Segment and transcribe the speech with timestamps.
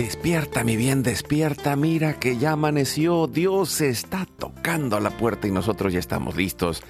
[0.00, 5.50] Despierta, mi bien, despierta, mira que ya amaneció, Dios está tocando a la puerta y
[5.50, 6.82] nosotros ya estamos listos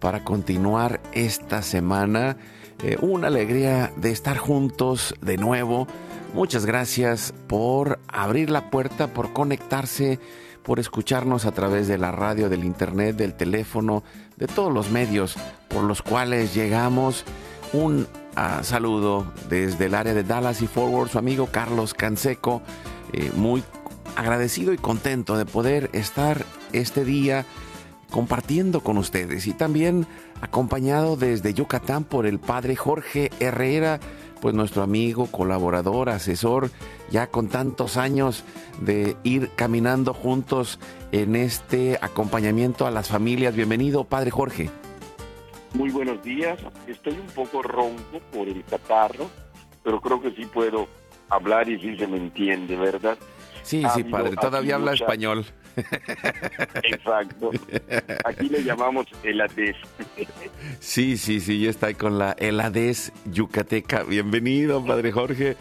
[0.00, 2.38] para continuar esta semana.
[2.82, 5.86] Eh, una alegría de estar juntos de nuevo.
[6.34, 10.18] Muchas gracias por abrir la puerta, por conectarse,
[10.64, 14.02] por escucharnos a través de la radio, del internet, del teléfono,
[14.38, 15.36] de todos los medios
[15.68, 17.24] por los cuales llegamos.
[17.72, 18.08] Un
[18.62, 22.62] saludo desde el área de Dallas y Forward, su amigo Carlos Canseco,
[23.12, 23.62] eh, muy
[24.16, 27.44] agradecido y contento de poder estar este día
[28.10, 30.06] compartiendo con ustedes y también
[30.40, 34.00] acompañado desde Yucatán por el padre Jorge Herrera,
[34.40, 36.70] pues nuestro amigo, colaborador, asesor,
[37.10, 38.44] ya con tantos años
[38.80, 40.78] de ir caminando juntos
[41.12, 43.54] en este acompañamiento a las familias.
[43.54, 44.70] Bienvenido, padre Jorge.
[45.74, 46.58] Muy buenos días.
[46.86, 49.30] Estoy un poco ronco por el catarro,
[49.82, 50.88] pero creo que sí puedo
[51.28, 53.18] hablar y sí se me entiende, ¿verdad?
[53.62, 55.44] Sí, sí, padre, todavía habla español.
[56.84, 57.50] Exacto.
[58.24, 59.76] Aquí le llamamos heladez.
[60.78, 64.04] Sí, sí, sí, ya está con la heladez yucateca.
[64.04, 65.56] Bienvenido, padre Jorge.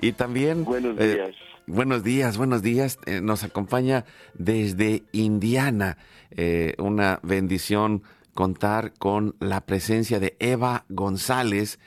[0.00, 0.64] Y también...
[0.64, 1.30] Buenos eh, días.
[1.66, 2.98] buenos días, buenos días.
[3.06, 4.04] Eh, nos acompaña
[4.34, 5.96] desde Indiana.
[6.30, 8.02] Eh, una bendición
[8.36, 11.80] contar con la presencia de Eva González,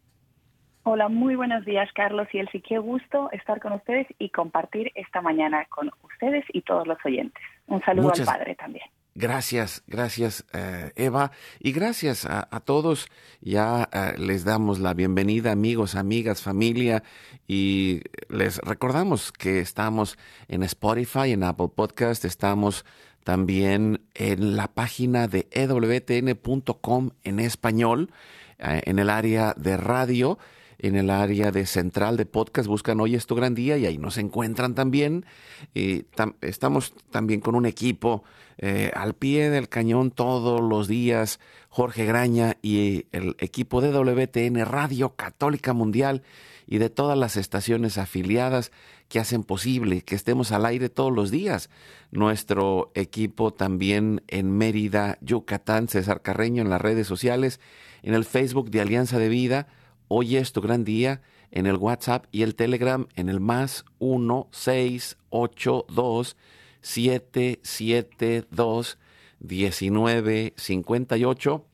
[0.81, 2.63] Hola, muy buenos días, Carlos y Elsie.
[2.63, 7.43] Qué gusto estar con ustedes y compartir esta mañana con ustedes y todos los oyentes.
[7.67, 8.85] Un saludo al Padre también.
[9.17, 13.07] Gracias, gracias eh, Eva y gracias a, todos.
[13.39, 17.01] Ya eh, les damos la bienvenida amigos, amigas, familia
[17.47, 20.17] y les recordamos que estamos
[20.49, 22.83] en Spotify, en Apple Podcast, estamos
[23.23, 28.11] también en la página de ewtn.com en español,
[28.59, 30.37] eh, en el área de radio
[30.79, 33.97] en el área de central de podcast, buscan Hoy es tu gran día y ahí
[33.97, 35.25] nos encuentran también.
[35.73, 36.05] Y
[36.41, 38.23] estamos también con un equipo
[38.57, 44.65] eh, al pie del cañón todos los días, Jorge Graña y el equipo de WTN
[44.65, 46.23] Radio Católica Mundial
[46.67, 48.71] y de todas las estaciones afiliadas
[49.09, 51.69] que hacen posible que estemos al aire todos los días.
[52.11, 57.59] Nuestro equipo también en Mérida, Yucatán, César Carreño en las redes sociales,
[58.03, 59.67] en el Facebook de Alianza de Vida,
[60.07, 64.49] Hoy es tu gran día en el WhatsApp y el Telegram en el más 1
[64.51, 66.37] 6 8 2
[66.81, 68.97] 7 7 2
[69.39, 71.65] 19 58.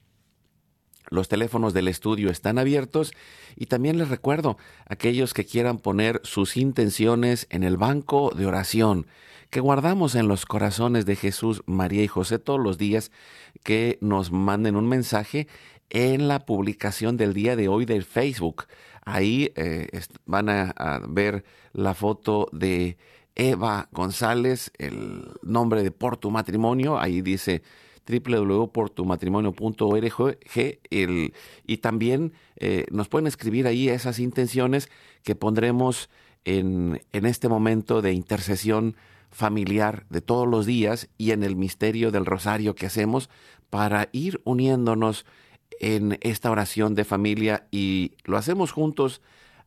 [1.09, 3.11] Los teléfonos del estudio están abiertos
[3.57, 9.07] y también les recuerdo aquellos que quieran poner sus intenciones en el banco de oración
[9.51, 13.11] que guardamos en los corazones de Jesús, María y José todos los días,
[13.63, 15.47] que nos manden un mensaje
[15.91, 18.65] en la publicación del día de hoy del Facebook.
[19.03, 19.87] Ahí eh,
[20.25, 21.43] van a, ver
[21.73, 22.97] la foto de
[23.35, 26.97] Eva González, el nombre de por tu matrimonio.
[26.97, 27.61] Ahí dice
[28.07, 30.37] www.portumatrimonio.org
[31.67, 34.89] y también eh, nos pueden escribir ahí esas intenciones
[35.23, 36.09] que pondremos
[36.45, 38.95] en, en este momento de intercesión
[39.29, 43.29] familiar de todos los días y en el misterio del rosario que hacemos
[43.69, 45.25] para ir uniéndonos
[45.81, 49.21] en esta oración de familia y lo hacemos juntos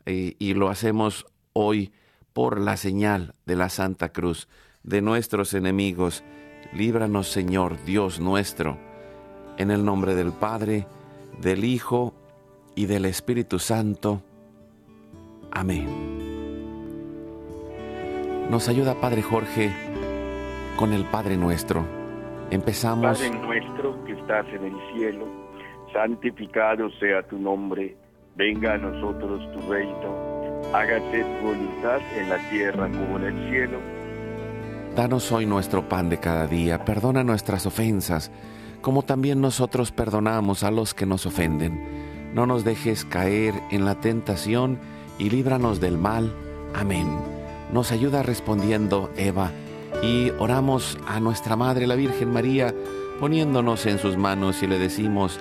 [0.07, 1.93] eh, y lo hacemos hoy
[2.33, 4.49] por la señal de la Santa Cruz
[4.85, 6.23] de nuestros enemigos.
[6.73, 8.79] Líbranos, Señor, Dios nuestro,
[9.59, 10.87] en el nombre del Padre,
[11.41, 12.15] del Hijo
[12.77, 14.23] y del Espíritu Santo.
[15.51, 15.89] Amén.
[18.51, 19.73] Nos ayuda Padre Jorge
[20.77, 21.85] con el Padre nuestro.
[22.51, 23.19] Empezamos.
[23.19, 25.44] Padre nuestro que estás en el cielo,
[25.95, 27.97] santificado sea tu nombre,
[28.37, 33.79] venga a nosotros tu reino, hágase tu voluntad en la tierra como en el cielo.
[34.97, 38.31] Danos hoy nuestro pan de cada día, perdona nuestras ofensas,
[38.83, 42.35] como también nosotros perdonamos a los que nos ofenden.
[42.35, 44.79] No nos dejes caer en la tentación
[45.19, 46.33] y líbranos del mal.
[46.75, 47.07] Amén.
[47.73, 49.53] Nos ayuda respondiendo Eva
[50.03, 52.75] y oramos a nuestra Madre la Virgen María
[53.21, 55.41] poniéndonos en sus manos y le decimos,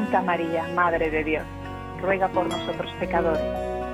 [0.00, 1.42] Santa María, Madre de Dios,
[2.00, 3.42] ruega por nosotros pecadores,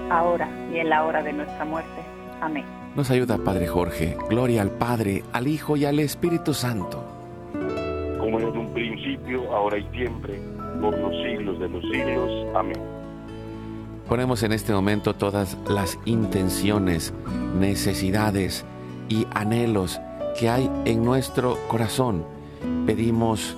[0.09, 2.01] ahora y en la hora de nuestra muerte.
[2.41, 2.65] Amén.
[2.95, 4.17] Nos ayuda Padre Jorge.
[4.29, 7.03] Gloria al Padre, al Hijo y al Espíritu Santo.
[8.21, 10.39] Como en un principio, ahora y siempre,
[10.81, 12.31] por los siglos de los siglos.
[12.55, 12.81] Amén.
[14.09, 17.13] Ponemos en este momento todas las intenciones,
[17.59, 18.65] necesidades,
[19.09, 20.01] y anhelos
[20.39, 22.25] que hay en nuestro corazón.
[22.87, 23.57] Pedimos,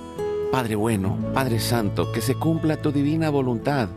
[0.51, 3.87] Padre bueno, Padre Santo, que se cumpla tu divina voluntad.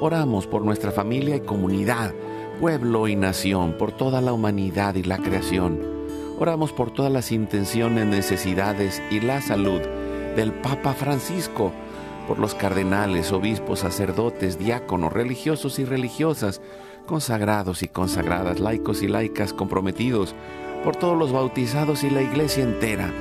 [0.00, 2.12] Oramos por nuestra familia y comunidad,
[2.60, 5.80] pueblo y nación, por toda la humanidad y la creación.
[6.40, 9.80] Oramos por todas las intenciones, necesidades y la salud
[10.34, 11.70] del Papa Francisco,
[12.26, 16.60] por los cardenales, obispos, sacerdotes, diáconos, religiosos y religiosas,
[17.06, 20.34] consagrados y consagradas, laicos y laicas comprometidos,
[20.82, 23.12] por todos los bautizados y la iglesia entera,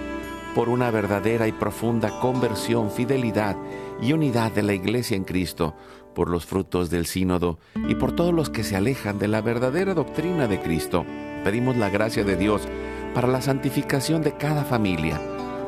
[0.55, 3.57] por una verdadera y profunda conversión, fidelidad
[4.01, 5.75] y unidad de la iglesia en Cristo,
[6.13, 7.57] por los frutos del sínodo
[7.87, 11.05] y por todos los que se alejan de la verdadera doctrina de Cristo.
[11.43, 12.67] Pedimos la gracia de Dios
[13.13, 15.19] para la santificación de cada familia,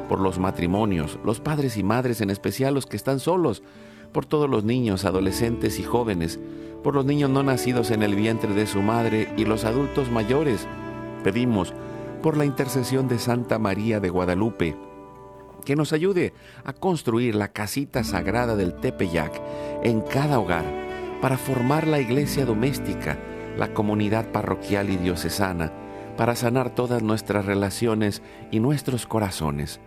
[0.08, 3.64] por los matrimonios, los padres y madres, en especial los que están solos,
[4.12, 6.40] por todos los niños, adolescentes y jóvenes,
[6.84, 10.68] por los niños no nacidos en el vientre de su madre y los adultos mayores.
[11.24, 11.74] Pedimos
[12.22, 14.76] por la intercesión de Santa María de Guadalupe,
[15.66, 19.42] que nos ayude a construir la casita sagrada del Tepeyac
[19.84, 20.64] en cada hogar
[21.22, 23.18] para formar la iglesia doméstica,
[23.58, 25.74] la comunidad parroquial y diocesana,
[26.16, 29.80] para sanar todas nuestras relaciones y nuestros corazones,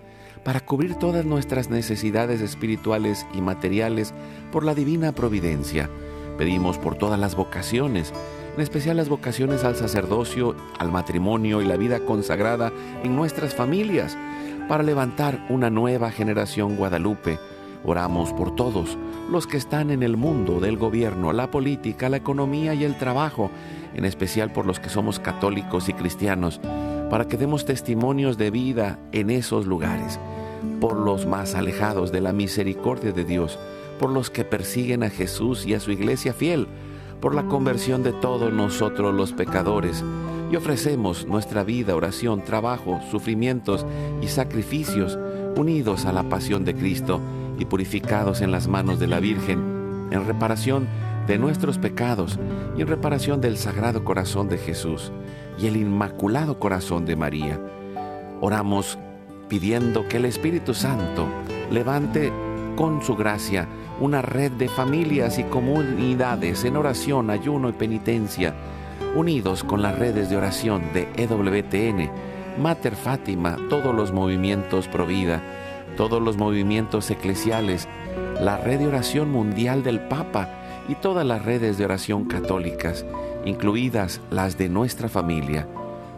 [0.45, 4.13] para cubrir todas nuestras necesidades espirituales y materiales
[4.53, 5.89] por la divina providencia.
[6.37, 8.13] Pedimos por todas las vocaciones,
[8.55, 14.17] en especial las vocaciones al sacerdocio, al matrimonio y la vida consagrada en nuestras familias,
[14.69, 17.39] para levantar una nueva generación guadalupe.
[17.85, 18.99] Oramos por todos
[19.31, 23.51] los que están en el mundo del gobierno, la política, la economía y el trabajo,
[23.95, 26.61] en especial por los que somos católicos y cristianos,
[27.11, 30.21] para que demos testimonios de vida en esos lugares,
[30.81, 33.59] por los más alejados de la misericordia de Dios,
[33.99, 36.69] por los que persiguen a Jesús y a su iglesia fiel,
[37.21, 40.05] por la conversión de todos nosotros los pecadores,
[40.51, 43.87] y ofrecemos nuestra vida, oración, trabajo, sufrimientos
[44.23, 45.19] y sacrificios
[45.57, 47.21] unidos a la pasión de Cristo
[47.59, 50.89] y purificados en las manos de la Virgen, en reparación
[51.27, 52.39] de nuestros pecados
[52.77, 55.13] y en reparación del Sagrado Corazón de Jesús
[55.59, 57.61] y el Inmaculado Corazón de María.
[58.41, 58.99] Oramos
[59.49, 61.27] pidiendo que el Espíritu Santo
[61.71, 62.33] levante
[62.77, 63.69] con su gracia
[64.01, 68.55] una red de familias y comunidades en oración, ayuno y penitencia,
[69.15, 72.11] unidos con las redes de oración de EWTN,
[72.61, 75.43] Mater Fátima, todos los movimientos Provida,
[75.97, 77.89] todos los movimientos eclesiales,
[78.41, 80.49] la red de oración mundial del Papa
[80.89, 83.05] y todas las redes de oración católicas,
[83.45, 85.67] incluidas las de nuestra familia.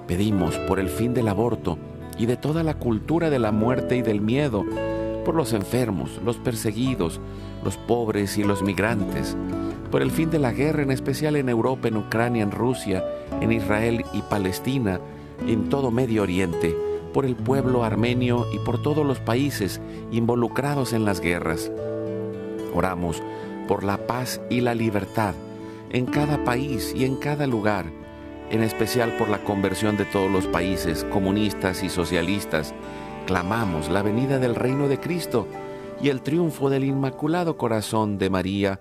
[0.06, 1.78] Pedimos por el fin del aborto
[2.18, 4.64] y de toda la cultura de la muerte y del miedo,
[5.24, 7.20] por los enfermos, los perseguidos,
[7.64, 9.36] los pobres y los migrantes,
[9.90, 13.04] por el fin de la guerra, en especial en Europa, en Ucrania, en Rusia,
[13.40, 15.00] en Israel y Palestina,
[15.46, 16.76] en todo Medio Oriente,
[17.12, 19.80] por el pueblo armenio y por todos los países
[20.12, 21.70] involucrados en las guerras.
[22.72, 23.20] Oramos
[23.66, 25.34] por la paz y la libertad
[25.90, 27.86] en cada país y en cada lugar,
[28.50, 32.74] en especial por la conversión de todos los países comunistas y socialistas.
[33.26, 35.48] Clamamos la venida del reino de Cristo
[36.00, 38.80] y el triunfo del Inmaculado Corazón de María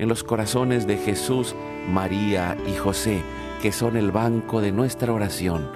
[0.00, 1.54] en los corazones de Jesús,
[1.92, 3.20] María y José,
[3.60, 5.70] que son el banco de nuestra oración,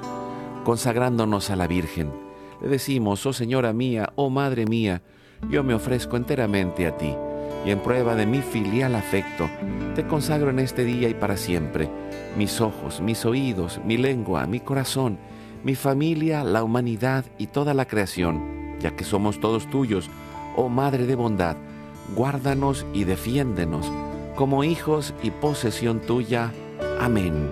[0.64, 2.10] consagrándonos a la Virgen.
[2.62, 5.02] Le decimos, oh Señora mía, oh Madre mía,
[5.50, 7.14] yo me ofrezco enteramente a ti,
[7.66, 9.46] y en prueba de mi filial afecto,
[9.94, 11.90] te consagro en este día y para siempre.
[12.38, 15.18] Mis ojos, mis oídos, mi lengua, mi corazón,
[15.64, 20.08] mi familia, la humanidad y toda la creación, ya que somos todos tuyos,
[20.56, 21.58] oh Madre de bondad,
[22.16, 23.92] guárdanos y defiéndenos
[24.34, 26.52] como hijos y posesión tuya.
[27.00, 27.50] Amén.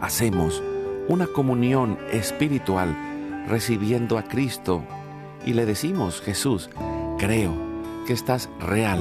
[0.00, 0.62] Hacemos
[1.08, 2.96] una comunión espiritual
[3.48, 4.82] recibiendo a Cristo
[5.44, 6.70] y le decimos, Jesús,
[7.18, 7.52] creo
[8.06, 9.00] que estás real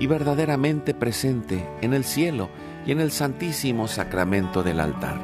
[0.00, 2.48] y verdaderamente presente en el cielo
[2.86, 5.18] y en el santísimo sacramento del altar.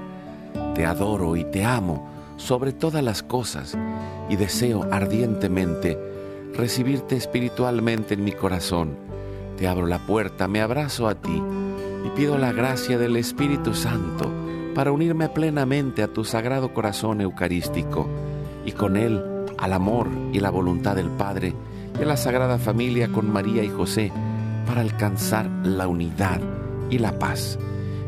[0.75, 3.77] Te adoro y te amo sobre todas las cosas
[4.29, 5.99] y deseo ardientemente
[6.55, 9.14] recibirte espiritualmente en mi corazón.
[9.57, 11.43] Te abro la puerta, me abrazo a ti
[12.05, 14.31] y pido la gracia del Espíritu Santo
[14.75, 18.09] para unirme plenamente a tu sagrado corazón eucarístico
[18.67, 19.23] y con él
[19.59, 21.55] al amor y la voluntad del Padre
[21.99, 24.13] y a la Sagrada Familia con María y José
[24.67, 26.41] para alcanzar la unidad
[26.91, 27.59] y la paz.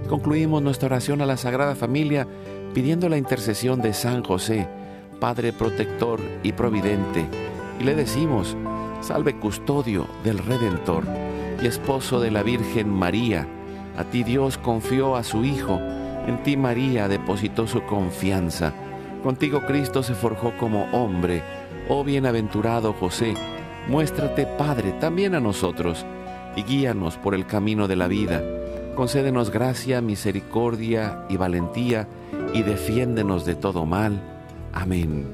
[0.08, 2.26] Concluimos nuestra oración a la Sagrada Familia
[2.74, 4.68] pidiendo la intercesión de San José,
[5.20, 7.24] Padre protector y providente,
[7.80, 8.56] y le decimos,
[9.00, 11.04] salve custodio del Redentor
[11.62, 13.46] y esposo de la Virgen María,
[13.96, 15.78] a ti Dios confió a su Hijo,
[16.26, 18.72] en ti María depositó su confianza
[19.26, 21.42] Contigo Cristo se forjó como hombre.
[21.88, 23.34] Oh bienaventurado José,
[23.88, 26.06] muéstrate Padre también a nosotros
[26.54, 28.40] y guíanos por el camino de la vida.
[28.94, 32.06] Concédenos gracia, misericordia y valentía
[32.54, 34.22] y defiéndenos de todo mal.
[34.72, 35.26] Amén.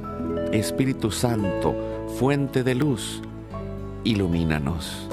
[0.53, 1.75] Espíritu Santo,
[2.19, 3.21] fuente de luz,
[4.05, 5.07] ilumínanos.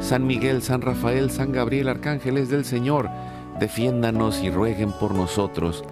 [0.00, 3.08] San Miguel, San Rafael, San Gabriel, arcángeles del Señor,
[3.58, 5.84] defiéndanos y rueguen por nosotros.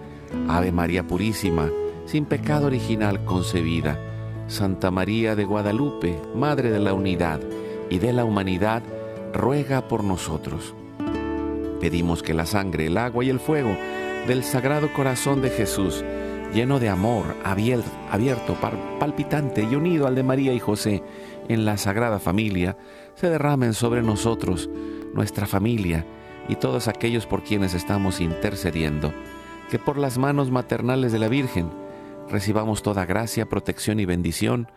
[0.47, 1.69] Ave María Purísima,
[2.05, 3.99] sin pecado original concebida.
[4.47, 7.41] Santa María de Guadalupe, Madre de la Unidad
[7.89, 8.81] y de la Humanidad,
[9.33, 10.73] ruega por nosotros.
[11.81, 13.75] Pedimos que la sangre, el agua y el fuego
[14.25, 16.03] del Sagrado Corazón de Jesús,
[16.53, 18.57] lleno de amor, abierto,
[18.99, 21.03] palpitante y unido al de María y José
[21.49, 22.77] en la Sagrada Familia,
[23.17, 24.69] se derramen sobre nosotros,
[25.13, 26.05] nuestra familia
[26.47, 29.11] y todos aquellos por quienes estamos intercediendo,
[29.71, 31.71] que por las manos maternales de la Virgen,
[32.29, 34.69] recibamos toda gracia, protección y bendición,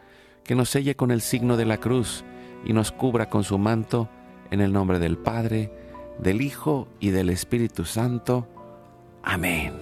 [0.43, 2.25] que nos selle con el signo de la cruz
[2.65, 4.09] y nos cubra con su manto,
[4.51, 5.71] en el nombre del Padre,
[6.19, 8.49] del Hijo y del Espíritu Santo.
[9.23, 9.80] Amén.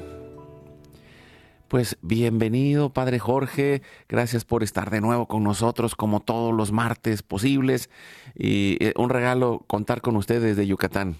[1.68, 3.82] Pues bienvenido, Padre Jorge.
[4.08, 7.90] Gracias por estar de nuevo con nosotros como todos los martes posibles.
[8.34, 11.16] Y eh, un regalo contar con ustedes de Yucatán.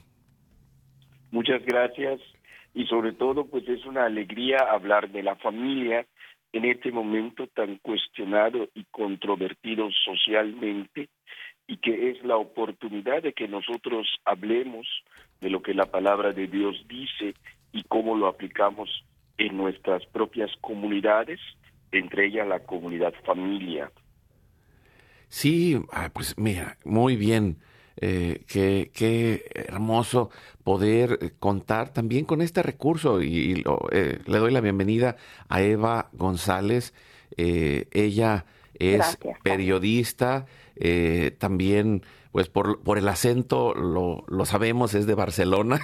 [1.30, 2.20] Muchas gracias.
[2.72, 6.06] Y sobre todo, pues es una alegría hablar de la familia
[6.54, 11.10] en este momento tan cuestionado y controvertido socialmente
[11.66, 14.86] y que es la oportunidad de que nosotros hablemos
[15.42, 17.34] de lo que la palabra de Dios dice
[17.72, 19.04] y cómo lo aplicamos
[19.38, 21.40] en nuestras propias comunidades,
[21.92, 23.90] entre ellas la comunidad familia.
[25.28, 27.58] Sí, ah, pues mira, muy bien.
[28.00, 30.30] eh, qué, hermoso
[30.62, 35.16] poder contar también con este recurso y, eh, le doy la bienvenida
[35.48, 36.94] a Eva González.
[37.36, 40.46] ella es periodista,
[41.38, 45.80] también pues por, el acento lo, lo, sabemos, es de Barcelona,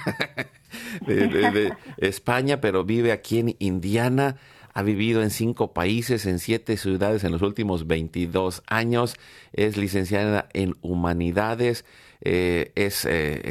[1.07, 4.37] de, España, pero vive aquí en Indiana
[4.73, 9.15] ha vivido en cinco países, en siete ciudades en los últimos 22 años,
[9.53, 11.85] es licenciada en humanidades,
[12.19, 13.41] eh, es eh,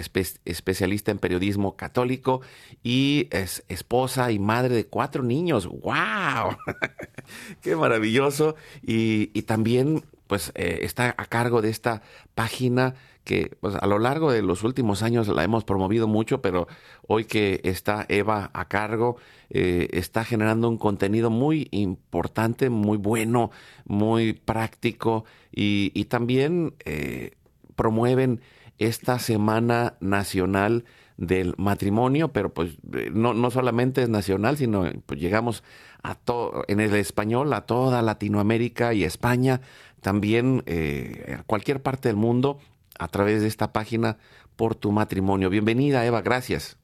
[0.45, 2.43] especialista en periodismo católico
[2.83, 5.67] y es esposa y madre de cuatro niños.
[5.67, 6.59] ¡Wow!
[7.63, 8.55] ¡Qué maravilloso!
[8.83, 12.03] Y también pues eh, está a cargo de esta
[12.35, 16.69] página que pues, a lo largo de los últimos años la hemos promovido mucho, pero
[17.07, 19.17] hoy que está Eva a cargo,
[19.51, 23.51] eh, está generando un contenido muy importante, muy bueno,
[23.87, 27.33] muy práctico y, también eh,
[27.77, 28.41] promueven
[28.79, 30.85] esta Semana Nacional
[31.17, 32.77] del Matrimonio, pero pues
[33.13, 35.63] no, no solamente es nacional, sino pues llegamos
[36.03, 39.61] a todo, en el español a toda Latinoamérica y España,
[40.05, 42.59] también eh, cualquier parte del mundo
[42.99, 44.19] a través de esta página
[44.55, 45.49] por tu matrimonio.
[45.49, 46.79] Bienvenida, Eva, gracias.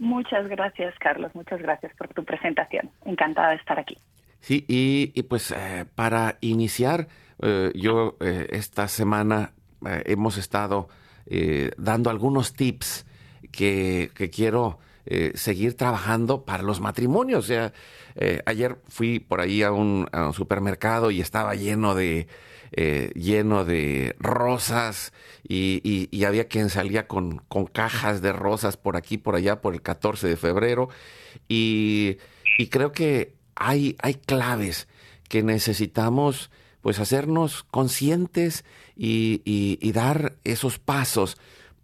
[0.00, 1.32] Muchas gracias, Carlos.
[1.36, 2.90] Muchas gracias por tu presentación.
[3.04, 3.96] Encantada de estar aquí.
[4.40, 7.06] Sí, y, pues eh, para iniciar,
[7.40, 10.88] eh, yo eh, esta semana hemos estado
[11.76, 13.06] dando algunos tips
[13.52, 14.80] que, que quiero
[15.34, 17.44] seguir trabajando para los matrimonios.
[17.44, 17.72] O sea,
[18.44, 22.26] ayer fui por ahí a un supermercado y estaba lleno de
[22.72, 25.12] eh, lleno de rosas
[25.48, 29.82] y, había quien salía con, con, cajas de rosas por aquí, por allá, por el
[29.82, 30.88] 14 de febrero.
[31.48, 32.18] Y,
[32.70, 34.88] creo que hay, hay claves
[35.28, 38.64] que necesitamos pues hacernos conscientes
[38.96, 41.38] y, dar esos pasos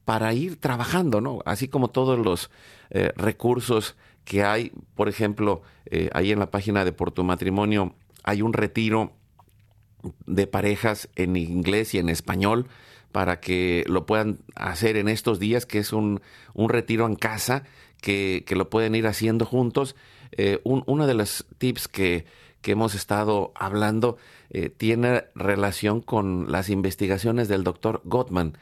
[0.04, 1.40] para ir trabajando, ¿no?
[1.44, 2.50] Así como todos los
[2.90, 7.94] eh, recursos que hay, por ejemplo, eh, ahí en la página de Por tu Matrimonio
[8.24, 9.12] hay un retiro
[10.26, 12.66] de parejas en inglés y en español
[13.12, 16.20] para que lo puedan hacer en estos días, que es un,
[16.54, 17.64] un retiro en casa,
[18.00, 19.94] que, que, lo pueden ir haciendo juntos.
[20.32, 22.24] Eh, uno de los tips que,
[22.62, 24.16] que hemos estado hablando
[24.76, 28.58] tiene relación con las investigaciones del doctor Gottman,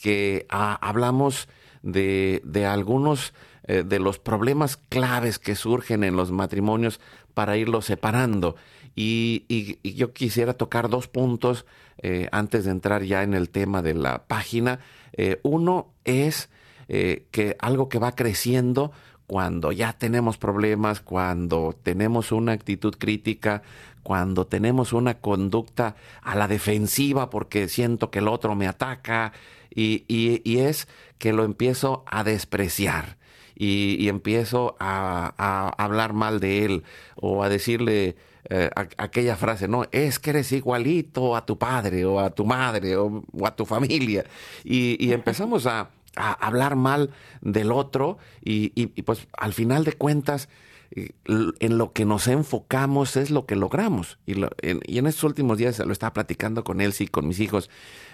[0.00, 1.48] que ah, hablamos
[1.82, 3.32] de, de algunos
[3.68, 7.00] eh, de los problemas claves que surgen en los matrimonios
[7.34, 8.54] para irlos separando.
[8.94, 11.66] Y, yo quisiera tocar dos puntos
[11.98, 14.78] eh, antes de entrar ya en el tema de la página.
[15.14, 16.48] Eh, uno es
[16.88, 18.92] que algo que va creciendo
[19.26, 23.62] cuando ya tenemos problemas, cuando tenemos una actitud crítica,
[24.04, 29.32] cuando tenemos una conducta a la defensiva porque siento que el otro me ataca
[29.76, 33.18] y, es que lo empiezo a despreciar.
[33.54, 36.84] Y, empiezo a, a, hablar mal de él
[37.14, 38.16] o a decirle
[38.48, 39.86] eh, aquella frase, ¿no?
[39.90, 44.24] Es que eres igualito a tu padre o a tu madre o, a tu familia.
[44.62, 47.10] Y, empezamos a, hablar mal
[47.42, 50.48] del otro y, pues al final de cuentas
[50.90, 54.18] en lo que nos enfocamos es lo que logramos.
[54.26, 57.68] Y, en, estos últimos días lo estaba platicando con Elsie y con mis hijos.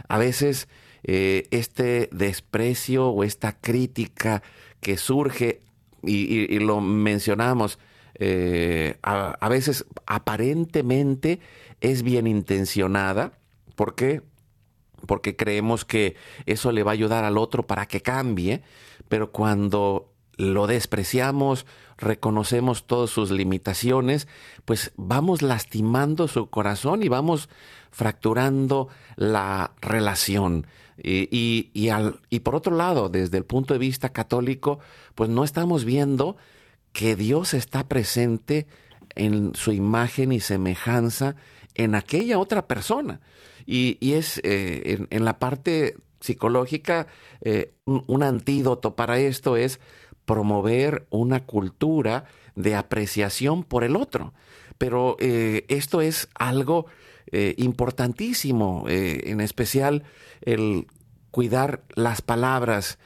[0.09, 0.67] A veces
[1.05, 4.43] eh, este desprecio o esta crítica
[4.81, 5.61] que surge,
[6.05, 7.79] y, lo mencionamos,
[8.15, 11.41] eh, a, veces aparentemente
[11.81, 13.33] es bien intencionada.
[13.77, 14.23] ¿Por qué?
[15.07, 18.63] Porque creemos que eso le va a ayudar al otro para que cambie,
[19.09, 21.67] pero cuando lo despreciamos,
[21.99, 24.29] reconocemos todas sus limitaciones,
[24.65, 27.49] pues vamos lastimando su corazón y vamos
[27.91, 30.67] fracturando la relación.
[30.97, 34.79] Y, y, al, y por otro lado, desde el punto de vista católico,
[35.15, 36.37] pues no estamos viendo
[36.93, 38.67] que Dios está presente
[39.15, 41.37] en su imagen y semejanza
[41.75, 43.21] en aquella otra persona.
[43.67, 47.07] Y, es eh, en, la parte psicológica,
[47.41, 49.81] eh, un, antídoto para esto es
[50.25, 54.33] promover una cultura de apreciación por el otro.
[54.79, 56.87] Pero eh, esto es algo
[57.57, 60.03] importantísimo, en especial
[60.43, 60.87] el
[61.31, 62.99] cuidar las palabras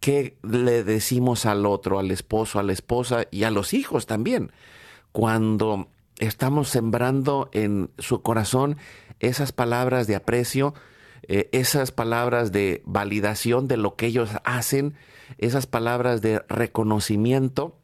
[0.00, 4.50] qué le decimos al otro, al esposo, a la esposa y a los hijos también,
[5.12, 5.88] cuando
[6.18, 8.76] estamos sembrando en su corazón
[9.20, 10.74] esas palabras de aprecio,
[11.28, 14.94] eh, esas palabras de validación de lo que ellos hacen,
[15.38, 17.76] esas palabras de reconocimiento.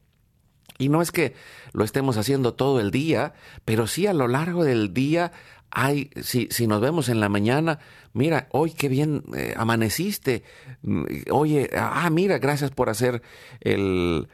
[0.79, 1.33] Y no es que
[1.73, 3.33] lo estemos haciendo todo el día,
[3.65, 5.31] pero sí a lo largo del día
[5.71, 7.79] hay, si, si nos vemos en la mañana,
[8.13, 10.43] mira, hoy qué bien eh, amaneciste,
[10.81, 13.21] mm, oye, ah, mira, gracias por hacer
[13.61, 14.27] el,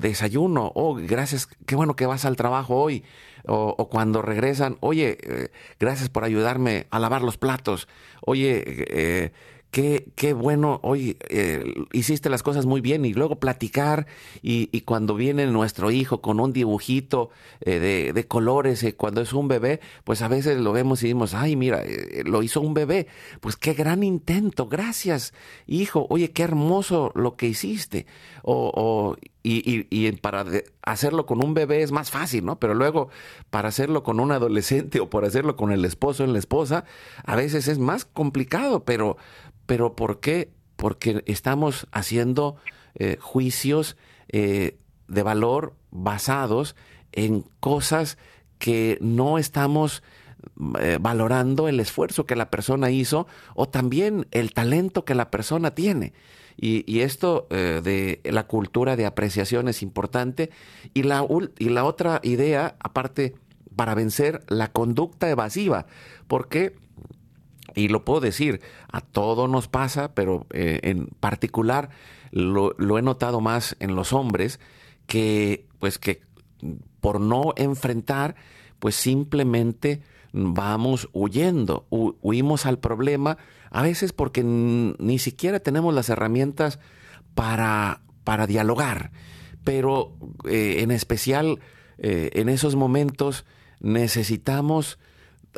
[0.00, 3.04] desayuno, oh, gracias, qué bueno que vas al trabajo hoy,
[3.46, 7.86] o, cuando regresan, oye, eh, gracias por ayudarme a lavar los platos,
[8.20, 9.32] oye, eh,
[9.70, 14.06] qué, qué bueno, hoy eh, hiciste las cosas muy bien y luego platicar
[14.42, 19.20] y, y cuando viene nuestro hijo con un dibujito eh, de, de, colores, eh, cuando
[19.20, 21.82] es un bebé, pues a veces lo vemos y decimos, ay, mira,
[22.24, 23.06] lo hizo un bebé,
[23.40, 25.34] pues qué gran intento, gracias,
[25.66, 28.06] hijo, oye, qué hermoso lo que hiciste.
[28.42, 30.44] O, o y, y, para
[30.82, 32.58] hacerlo con un bebé es más fácil, ¿no?
[32.58, 33.08] Pero luego
[33.50, 36.84] para hacerlo con un adolescente o por hacerlo con el esposo o la esposa,
[37.24, 39.16] a veces es más complicado, pero
[39.66, 40.50] pero ¿por qué?
[40.76, 42.56] Porque estamos haciendo
[42.94, 43.96] eh, juicios
[44.28, 46.74] eh, de valor basados
[47.12, 48.18] en cosas
[48.58, 50.02] que no estamos
[50.80, 55.74] eh, valorando el esfuerzo que la persona hizo o también el talento que la persona
[55.74, 56.12] tiene.
[56.60, 60.50] Y, esto de la cultura de apreciación es importante.
[60.92, 61.24] Y la,
[61.58, 63.34] y la otra idea, aparte,
[63.76, 65.86] para vencer la conducta evasiva,
[66.26, 66.74] porque
[67.74, 71.90] y lo puedo decir, a todo nos pasa, pero eh, en particular
[72.30, 74.58] lo, he notado más en los hombres,
[75.06, 76.22] que pues que
[77.00, 78.34] por no enfrentar,
[78.78, 83.38] pues simplemente vamos huyendo, huimos al problema,
[83.70, 86.78] a veces porque ni siquiera tenemos las herramientas
[87.34, 89.12] para, para dialogar,
[89.64, 90.16] pero
[90.48, 91.60] eh, en especial
[91.98, 93.44] eh, en esos momentos
[93.80, 94.98] necesitamos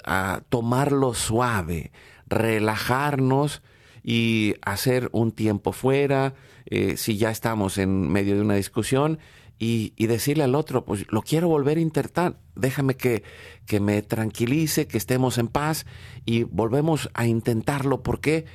[0.04, 1.92] a tomarlo suave,
[2.26, 3.62] relajarnos
[4.02, 6.34] y hacer un tiempo fuera,
[6.66, 9.18] eh, si ya estamos en medio de una discusión,
[9.62, 13.22] y, decirle al otro, pues lo quiero volver a intentar, déjame que,
[13.66, 15.84] que me tranquilice, que estemos en paz
[16.24, 18.46] y volvemos a intentarlo porque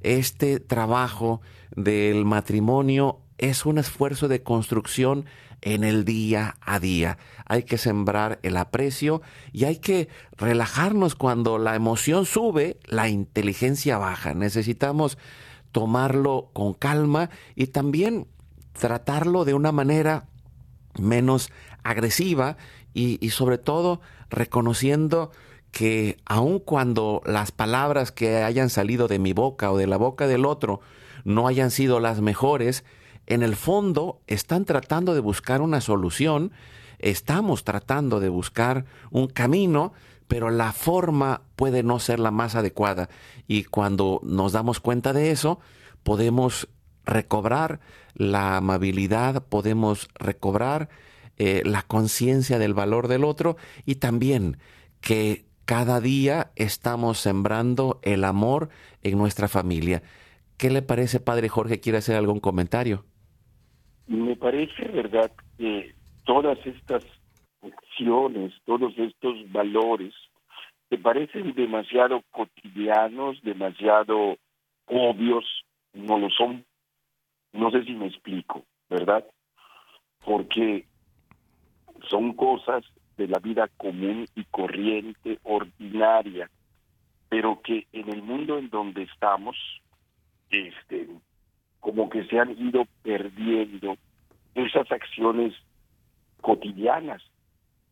[0.00, 1.42] este trabajo
[1.76, 5.26] del matrimonio es un esfuerzo de construcción
[5.60, 7.18] en el día a día.
[7.44, 9.20] Hay que sembrar el aprecio
[9.52, 14.32] y hay que relajarnos cuando la emoción sube, la inteligencia baja.
[14.32, 15.18] Necesitamos
[15.72, 18.28] tomarlo con calma y también
[18.72, 20.28] tratarlo de una manera
[20.98, 21.50] menos
[21.82, 22.56] agresiva
[22.92, 25.30] y, sobre todo reconociendo
[25.70, 30.26] que aun cuando las palabras que hayan salido de mi boca o de la boca
[30.26, 30.80] del otro
[31.24, 32.84] no hayan sido las mejores,
[33.26, 36.52] en el fondo están tratando de buscar una solución,
[36.98, 39.92] estamos tratando de buscar un camino,
[40.28, 43.08] pero la forma puede no ser la más adecuada.
[43.48, 45.58] Y cuando nos damos cuenta de eso,
[46.02, 46.68] podemos
[47.04, 47.80] recobrar
[48.14, 50.88] la amabilidad, podemos recobrar
[51.36, 54.56] eh, la conciencia del valor del otro y también
[55.00, 58.68] que cada día estamos sembrando el amor
[59.02, 60.02] en nuestra familia.
[60.58, 61.80] ¿Qué le parece, Padre Jorge?
[61.80, 63.04] ¿Quiere hacer algún comentario?
[64.06, 67.04] Me parece, ¿verdad?, que todas estas
[67.62, 70.12] acciones, todos estos valores,
[70.88, 74.36] te parecen demasiado cotidianos, demasiado
[74.86, 75.44] obvios,
[75.92, 76.64] no lo son.
[77.54, 79.24] No sé si me explico, ¿verdad?
[80.24, 80.86] Porque
[82.10, 82.84] son cosas
[83.16, 86.50] de la vida común y corriente, ordinaria,
[87.28, 89.56] pero que en el mundo en donde estamos,
[90.50, 91.08] este,
[91.78, 93.96] como que se han ido perdiendo
[94.54, 95.54] esas acciones
[96.40, 97.22] cotidianas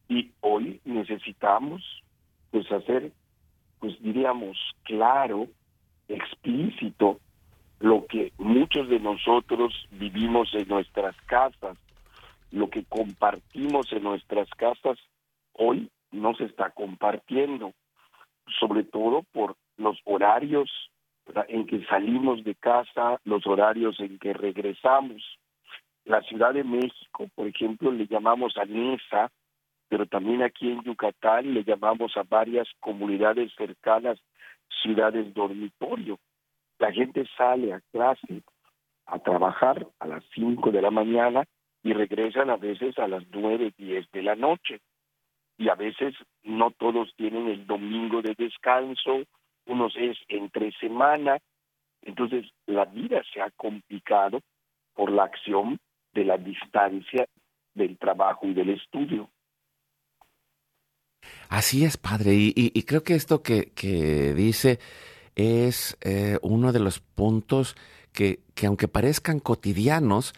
[0.09, 1.83] y hoy necesitamos
[2.51, 3.13] pues hacer
[3.79, 5.49] pues diríamos claro
[6.09, 7.19] explícito
[7.83, 11.77] lo que muchos de nosotros vivimos en nuestras casas
[12.51, 14.99] lo que compartimos en nuestras casas
[15.53, 17.73] hoy no se está compartiendo
[18.61, 20.71] sobre todo por los horarios
[21.49, 25.23] en que salimos de casa, los horarios en que regresamos.
[26.05, 29.31] La Ciudad de México, por ejemplo, le llamamos a Nesa,
[29.89, 34.19] pero también aquí en Yucatán le llamamos a varias comunidades cercanas
[34.83, 36.19] ciudades dormitorio.
[36.83, 38.43] La gente sale a clase,
[39.07, 41.45] a trabajar a las 5 de la mañana
[41.85, 44.81] y regresan a veces a las 9, 10 de la noche.
[45.57, 49.23] Y a veces no todos tienen el domingo de descanso
[49.67, 51.39] unos es entre semana,
[52.03, 54.41] entonces la vida se ha complicado
[54.93, 55.79] por la acción
[56.13, 57.29] de la distancia
[57.75, 59.31] del trabajo y del estudio.
[61.49, 64.81] Así es, padre, y, creo que esto que, que dice
[65.37, 67.77] es eh, uno de los puntos
[68.13, 70.35] que, que aunque parezcan cotidianos,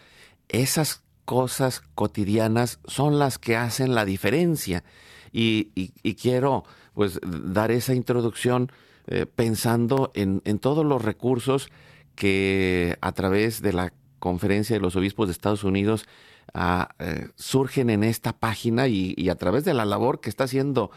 [0.49, 4.83] esas cosas cotidianas son las que hacen la diferencia.
[5.31, 8.71] Y, quiero pues dar esa introducción
[9.07, 11.69] eh, pensando en, todos los recursos
[12.15, 16.05] que a través de la conferencia de los obispos de Estados Unidos
[16.53, 20.89] ah, eh, surgen en esta página y, a través de la labor que está haciendo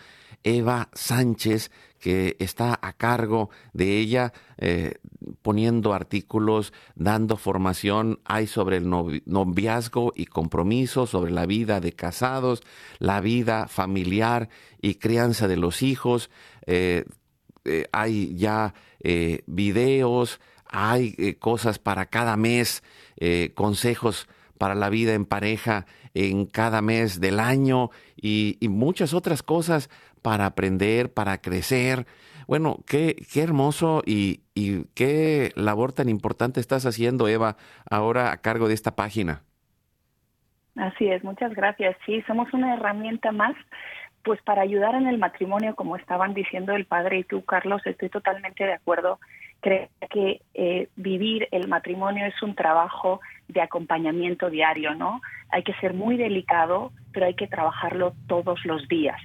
[0.44, 4.94] Eva Sánchez, que está a cargo de ella, eh,
[5.42, 12.62] poniendo artículos, dando formación, hay sobre el noviazgo y compromiso, sobre la vida de casados,
[12.98, 14.48] la vida familiar
[14.80, 16.30] y crianza de los hijos,
[16.66, 17.04] eh,
[17.64, 18.74] eh, hay ya
[19.46, 22.82] videos, hay cosas para cada mes,
[23.54, 24.26] consejos
[24.58, 29.88] para la vida en pareja en cada mes del año y, y muchas otras cosas
[30.28, 32.04] para aprender, para crecer.
[32.46, 37.56] Bueno, qué, qué hermoso y, y qué labor tan importante estás haciendo, Eva,
[37.90, 39.40] ahora a cargo de esta página.
[40.76, 41.96] Así es, muchas gracias.
[42.04, 43.56] Sí, somos una herramienta más
[44.22, 48.10] pues para ayudar en el matrimonio, como estaban diciendo el padre y tú, Carlos, estoy
[48.10, 49.18] totalmente de acuerdo.
[49.60, 55.22] Creo que eh, vivir el matrimonio es un trabajo de acompañamiento diario, ¿no?
[55.48, 59.18] Hay que ser muy delicado, pero hay que trabajarlo todos los días.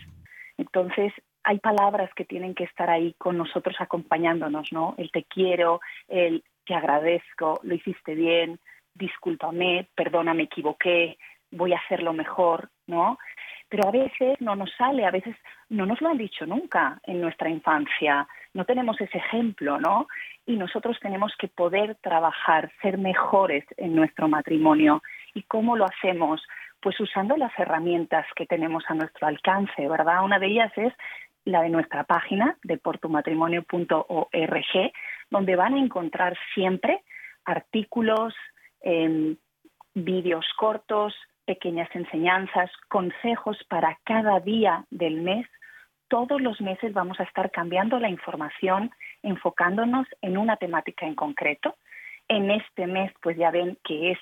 [0.64, 1.12] Entonces,
[1.44, 4.96] hay palabras que tienen que estar ahí con nosotros acompañándonos, ¿no?
[4.98, 8.60] El te quiero, el te agradezco, lo hiciste bien,
[8.94, 11.18] discúlpame, perdona, me equivoqué,
[11.52, 13.18] voy a hacerlo mejor, ¿no?
[13.68, 15.36] Pero a veces no nos sale, a veces
[15.68, 20.08] no nos lo han dicho nunca en nuestra infancia, no tenemos ese ejemplo, ¿no?
[20.46, 25.02] Y nosotros tenemos que poder trabajar, ser mejores en nuestro matrimonio.
[25.34, 26.42] ¿Y cómo lo hacemos?
[26.84, 30.26] Pues usando las herramientas que tenemos a nuestro alcance, ¿verdad?
[30.26, 30.92] Una de ellas es
[31.46, 34.92] la de nuestra página de portumatrimonio.org,
[35.30, 37.02] donde van a encontrar siempre
[37.46, 38.34] artículos,
[38.82, 39.38] em,
[39.94, 41.16] vídeos cortos,
[41.46, 45.48] pequeñas enseñanzas, consejos para cada día del mes.
[46.10, 48.92] Todos los meses vamos a estar cambiando la información,
[49.22, 51.78] enfocándonos en una temática en concreto.
[52.28, 54.20] En este mes, pues ya ven que es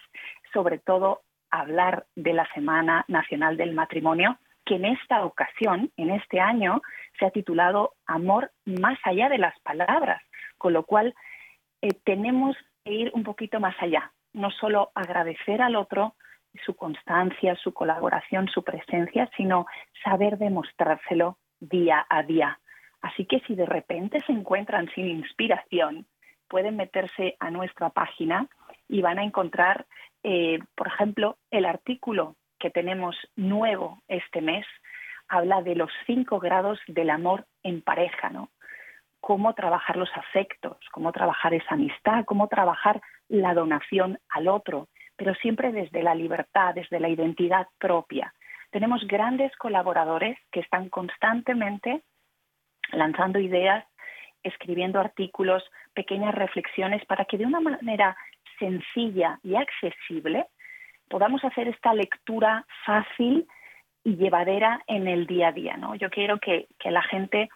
[0.54, 1.21] sobre todo
[1.52, 6.82] hablar de la Semana Nacional del Matrimonio, que en esta ocasión, en este año,
[7.20, 10.22] se ha titulado Amor más allá de las palabras,
[10.58, 11.14] con lo cual
[11.82, 16.16] eh, tenemos que ir un poquito más allá, no solo agradecer al otro
[16.66, 19.66] su constancia, su colaboración, su presencia, sino
[20.04, 22.60] saber demostrárselo día a día.
[23.02, 26.06] Así que si de repente se encuentran sin inspiración,
[26.48, 28.48] pueden meterse a nuestra página
[28.91, 29.88] y van a encontrar
[30.23, 34.65] eh, por ejemplo, el artículo que tenemos nuevo este mes
[35.27, 38.49] habla de los cinco grados del amor en pareja, ¿no?
[39.19, 45.34] Cómo trabajar los afectos, cómo trabajar esa amistad, cómo trabajar la donación al otro, pero
[45.36, 48.34] siempre desde la libertad, desde la identidad propia.
[48.71, 52.01] Tenemos grandes colaboradores que están constantemente
[52.91, 53.86] lanzando ideas,
[54.43, 58.17] escribiendo artículos, pequeñas reflexiones para que de una manera
[58.62, 60.45] sencilla y accesible,
[61.10, 63.47] podamos hacer esta lectura fácil
[64.04, 65.78] y llevadera en el día a día.
[65.78, 65.95] ¿no?
[65.95, 67.50] Yo quiero que, la gente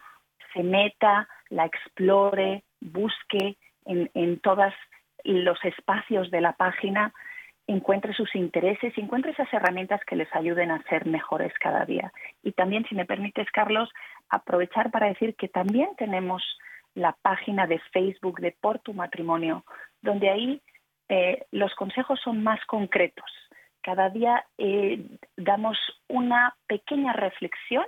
[0.52, 4.74] se meta, la explore, busque en, en todos
[5.24, 7.12] los espacios de la página,
[7.66, 12.12] encuentre sus intereses, encuentre esas herramientas que les ayuden a ser mejores cada día.
[12.42, 13.90] Y también, si me permites, Carlos,
[14.28, 16.42] aprovechar para decir que también tenemos
[16.94, 19.64] la página de Facebook de Por tu Matrimonio,
[20.00, 20.62] donde ahí
[21.08, 23.30] eh, los consejos son más concretos.
[23.82, 27.84] Cada día eh, damos una pequeña reflexión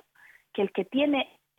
[0.52, 0.86] que el que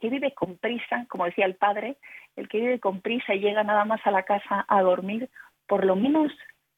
[0.02, 1.98] vive con prisa, como decía el padre,
[2.36, 5.30] el que vive con prisa y llega nada más a la casa a dormir,
[5.67, 6.32] por lo menos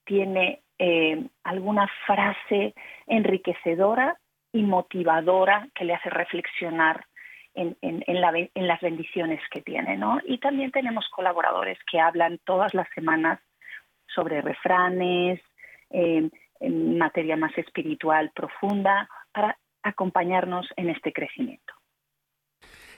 [0.06, 2.74] tiene eh, alguna frase
[3.06, 4.17] enriquecedora
[4.52, 7.06] y motivadora que le hace reflexionar
[7.54, 7.76] en,
[8.56, 10.00] las bendiciones que tiene.
[10.26, 13.39] Y también tenemos colaboradores que hablan todas las semanas
[14.13, 15.39] sobre refranes,
[15.89, 21.74] en materia más espiritual profunda, para acompañarnos en este crecimiento.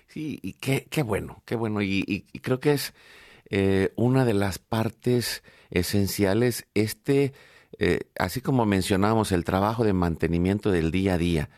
[0.08, 1.82] Sí, y qué, qué bueno, qué bueno.
[1.82, 2.94] Y, creo que es
[3.50, 7.34] eh, una de las partes esenciales, este,
[7.80, 11.50] eh, así como mencionamos, el trabajo de mantenimiento del día a día,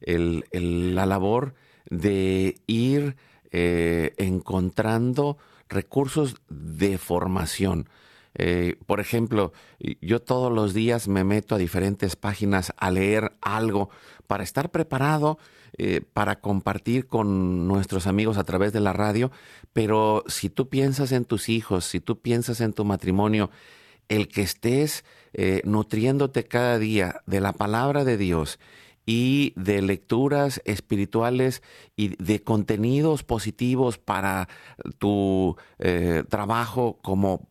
[0.00, 1.54] el, la labor
[1.90, 3.16] de ir
[3.50, 7.88] eh, encontrando recursos de formación.
[8.36, 9.52] Eh, por ejemplo,
[10.00, 13.90] yo todos los días me meto a diferentes páginas a leer algo
[14.26, 15.38] para estar preparado
[15.76, 19.30] eh, para compartir con nuestros amigos a través de la radio,
[19.72, 23.50] pero si tú piensas en tus hijos, si tú piensas en tu matrimonio,
[24.08, 28.60] el que estés eh, nutriéndote cada día de la palabra de Dios
[29.06, 31.62] y de lecturas espirituales
[31.96, 34.48] y de contenidos positivos para
[34.98, 35.56] tu
[36.28, 37.48] trabajo como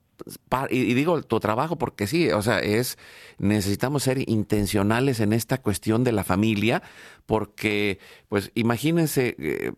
[0.69, 2.97] y digo tu trabajo porque sí, o sea, es
[3.37, 6.81] necesitamos ser intencionales en esta cuestión de la familia
[7.25, 9.71] porque pues imagínense eh,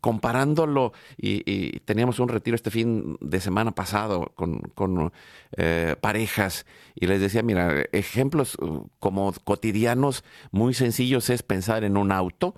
[0.00, 5.12] comparándolo y, teníamos un retiro este fin de semana pasado con,
[5.56, 11.96] eh, parejas y les decía, mira, ejemplos uh, como cotidianos muy sencillos es pensar en
[11.96, 12.54] un auto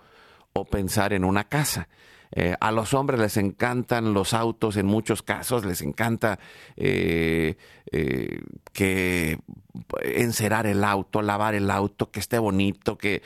[0.53, 1.89] o pensar en una casa.
[2.35, 6.39] Eh, a los hombres les encantan los autos en muchos casos, les encanta
[6.77, 7.57] eh,
[7.91, 8.41] eh,
[8.73, 9.39] que
[10.03, 13.23] encerar el auto, lavar el auto, que esté bonito, que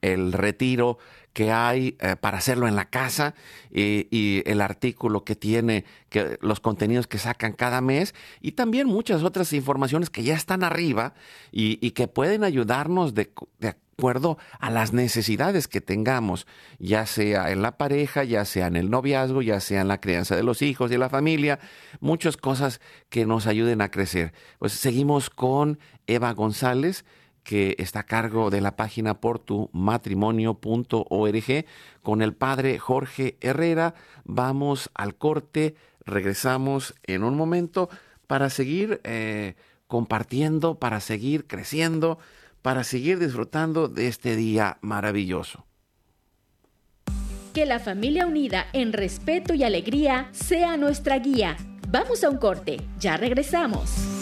[0.00, 0.98] el retiro
[1.32, 3.34] que hay eh, para hacerlo en la casa
[3.70, 9.22] y, el artículo que tiene, que, los contenidos que sacan cada mes y también muchas
[9.22, 11.14] otras informaciones que ya están arriba
[11.50, 16.46] y, que pueden ayudarnos de, de acuerdo a las necesidades que tengamos,
[16.78, 20.36] ya sea en la pareja, ya sea en el noviazgo, ya sea en la crianza
[20.36, 21.58] de los hijos y la familia,
[22.00, 24.32] muchas cosas que nos ayuden a crecer.
[24.58, 27.04] Pues seguimos con Eva González
[27.42, 31.64] que está a cargo de la página portumatrimonio.org
[32.02, 33.94] con el padre Jorge Herrera.
[34.24, 35.74] Vamos al corte,
[36.04, 37.88] regresamos en un momento
[38.26, 39.54] para seguir eh,
[39.86, 42.18] compartiendo, para seguir creciendo,
[42.62, 45.66] para seguir disfrutando de este día maravilloso.
[47.52, 51.58] Que la familia unida en respeto y alegría sea nuestra guía.
[51.88, 54.21] Vamos a un corte, ya regresamos.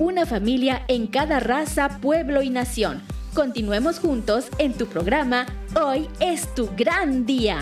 [0.00, 3.02] una familia en cada raza, pueblo y nación.
[3.34, 5.46] Continuemos juntos en tu programa
[5.80, 7.58] Hoy es tu gran día.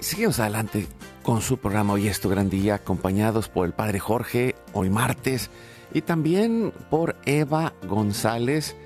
[0.00, 0.88] Seguimos adelante
[1.22, 5.50] con su programa Hoy es tu gran día, acompañados por el Padre Jorge, hoy martes,
[5.94, 8.76] y también por Eva González,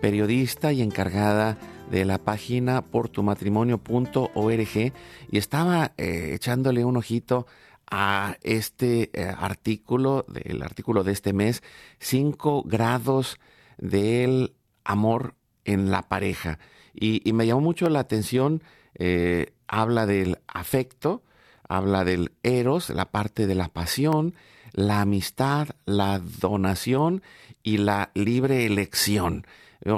[0.00, 1.58] periodista y encargada
[1.90, 4.92] de la página portumatrimonio.org,
[5.30, 7.46] y estaba eh, echándole un ojito
[7.90, 11.62] a este eh, artículo, el artículo de este mes,
[11.98, 13.38] cinco grados
[13.78, 14.54] del
[14.84, 15.34] amor
[15.64, 16.58] en la pareja.
[16.94, 18.62] Y, y me llamó mucho la atención,
[18.94, 21.22] eh, habla del afecto,
[21.68, 24.34] habla del eros, la parte de la pasión,
[24.78, 27.22] la amistad, la donación
[27.64, 29.44] y la libre elección.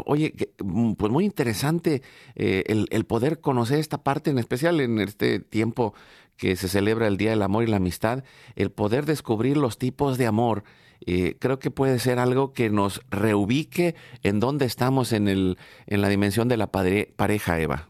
[0.07, 2.03] Oye, mm, pues muy interesante
[2.35, 5.95] eh, el, poder conocer esta parte, en especial en este tiempo
[6.37, 8.25] que se celebra el Día del Amor y la Amistad,
[8.57, 10.65] el poder descubrir los tipos de amor.
[11.05, 16.01] Eh, creo que puede ser algo que nos reubique en dónde estamos en, el, en
[16.01, 17.89] la dimensión de la pareja, Eva.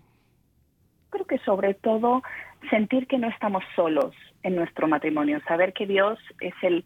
[1.11, 2.23] Creo que sobre todo
[2.71, 6.85] sentir que no estamos solos en nuestro matrimonio, saber que Dios es el,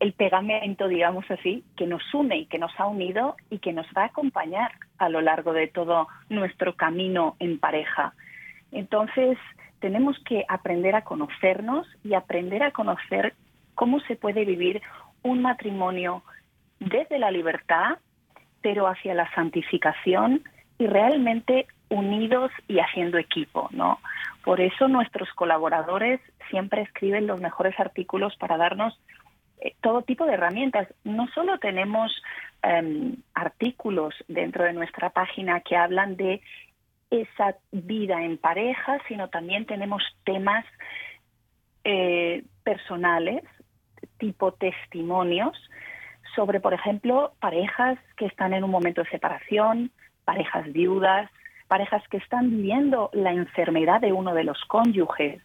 [0.00, 3.86] el pegamento, digamos así, que nos une y que nos ha unido y que nos
[3.96, 8.14] va a acompañar a lo largo de todo nuestro camino en pareja.
[8.70, 9.38] Entonces,
[9.80, 13.34] tenemos que aprender a conocernos y aprender a conocer
[13.74, 14.80] cómo se puede vivir
[15.22, 16.22] un matrimonio
[16.78, 17.98] desde la libertad,
[18.60, 20.42] pero hacia la santificación
[20.78, 24.00] y realmente unidos y haciendo equipo, ¿no?
[24.44, 26.20] Por eso nuestros colaboradores
[26.50, 28.98] siempre escriben los mejores artículos para darnos
[29.60, 30.88] eh, todo tipo de herramientas.
[31.04, 32.10] No solo tenemos
[32.62, 36.40] em, artículos dentro de nuestra página que hablan de
[37.10, 40.64] esa vida en pareja, sino también tenemos temas
[41.84, 43.44] eh, personales,
[44.18, 45.56] tipo testimonios,
[46.34, 49.90] sobre, por ejemplo, parejas que están en un momento de separación,
[50.24, 51.30] parejas viudas,
[51.72, 55.40] parejas que están viviendo la enfermedad de uno de los cónyuges.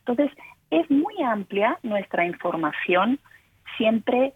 [0.00, 0.30] Entonces,
[0.70, 3.18] es muy amplia nuestra información,
[3.78, 4.34] siempre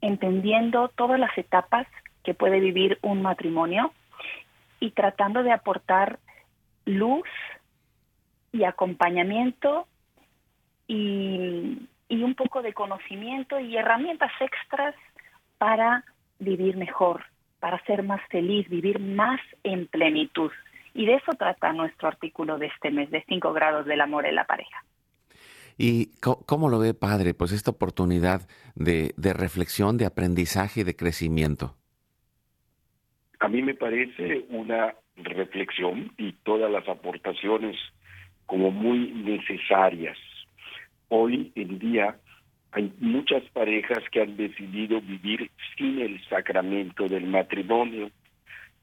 [0.00, 1.86] entendiendo todas las etapas
[2.24, 3.92] que puede vivir un matrimonio
[4.80, 6.18] y tratando de aportar
[6.86, 7.28] luz
[8.52, 9.86] y acompañamiento
[10.88, 11.78] y,
[12.08, 14.94] un poco de conocimiento y herramientas extras
[15.58, 16.04] para
[16.38, 17.26] vivir mejor,
[17.60, 20.52] para ser más feliz, vivir más en plenitud.
[20.96, 24.34] Y de eso trata nuestro artículo de este mes, de 5 grados del amor en
[24.34, 24.82] la pareja.
[25.76, 27.34] ¿Y cómo lo ve, padre?
[27.34, 31.76] Pues esta oportunidad de, de reflexión, de aprendizaje y de crecimiento.
[33.40, 37.76] A mí me parece una reflexión y todas las aportaciones
[38.46, 40.16] como muy necesarias.
[41.08, 42.16] Hoy en día
[42.72, 48.10] hay muchas parejas que han decidido vivir sin el sacramento del matrimonio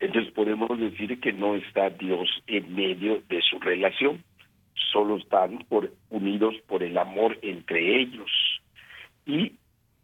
[0.03, 4.21] entonces podemos decir que no está Dios en medio de su relación,
[4.91, 8.29] solo están por, unidos por el amor entre ellos.
[9.25, 9.53] Y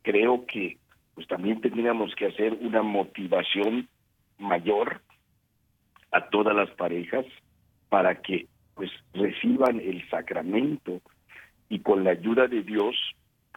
[0.01, 0.77] creo que
[1.15, 3.89] pues también tendríamos que hacer una motivación
[4.37, 5.01] mayor
[6.13, 7.25] a todas las parejas
[7.89, 11.01] para que pues reciban el sacramento
[11.67, 12.95] y con la ayuda de Dios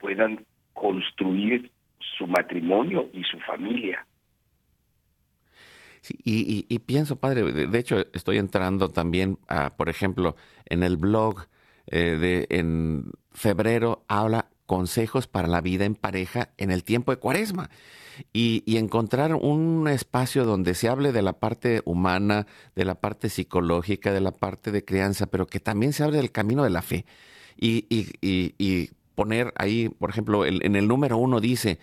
[0.01, 1.71] puedan construir
[2.19, 4.05] su matrimonio y su familia
[6.25, 9.39] y, pienso, padre, de, hecho estoy entrando también,
[9.77, 10.37] por ejemplo,
[10.67, 11.47] en el blog
[11.87, 17.19] eh, de en febrero habla consejos para la vida en pareja en el tiempo de
[17.19, 17.71] cuaresma.
[18.33, 22.47] Y, y, encontrar un espacio donde se hable de la parte humana,
[22.77, 26.31] de la parte psicológica, de la parte de crianza, pero que también se hable del
[26.31, 27.07] camino de la fe.
[27.57, 27.87] Y,
[28.21, 31.79] y poner ahí, por ejemplo, en el número uno dice,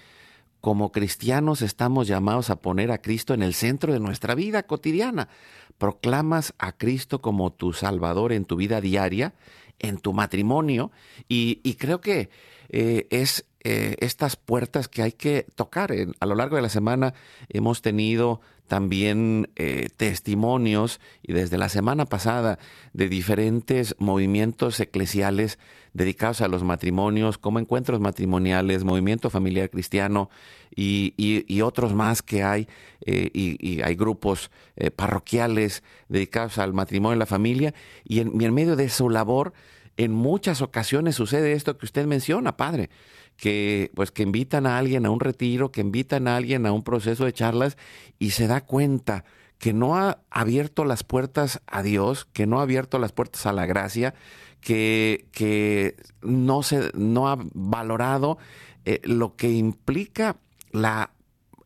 [0.61, 5.29] como cristianos estamos llamados a poner a Cristo en el centro de nuestra vida cotidiana.
[5.77, 9.33] Proclamas a Cristo como tu Salvador en tu vida diaria,
[9.79, 10.91] en tu matrimonio,
[11.29, 12.29] y, creo que
[12.69, 15.91] eh, es eh, estas puertas que hay que tocar.
[16.19, 17.13] a lo largo de la semana
[17.49, 22.57] hemos tenido también eh, testimonios y desde la semana pasada
[22.93, 25.59] de diferentes movimientos eclesiales
[25.93, 30.29] dedicados a los matrimonios, como encuentros matrimoniales, movimiento familiar cristiano
[30.73, 32.67] y, otros más que hay,
[33.05, 34.51] eh, y, hay grupos
[34.95, 37.73] parroquiales dedicados al matrimonio y la familia,
[38.05, 39.51] y en, y en medio de su labor,
[39.99, 42.89] en muchas ocasiones sucede esto que usted menciona, padre,
[43.35, 46.83] que pues que invitan a alguien a un retiro, que invitan a alguien a un
[46.83, 47.77] proceso de charlas
[48.17, 49.25] y se da cuenta
[49.57, 53.51] que no ha abierto las puertas a Dios, que no ha abierto las puertas a
[53.51, 54.13] la gracia,
[54.61, 58.37] que, que no, se, no ha valorado
[58.85, 60.37] eh, lo que implica
[60.71, 61.11] la,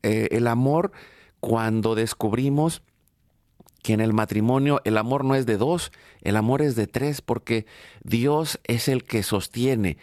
[0.01, 0.91] eh, el amor
[1.39, 2.81] cuando descubrimos
[3.83, 7.21] que en el matrimonio el amor no es de dos, el amor es de tres,
[7.21, 7.67] porque
[8.03, 9.97] Dios es el que sostiene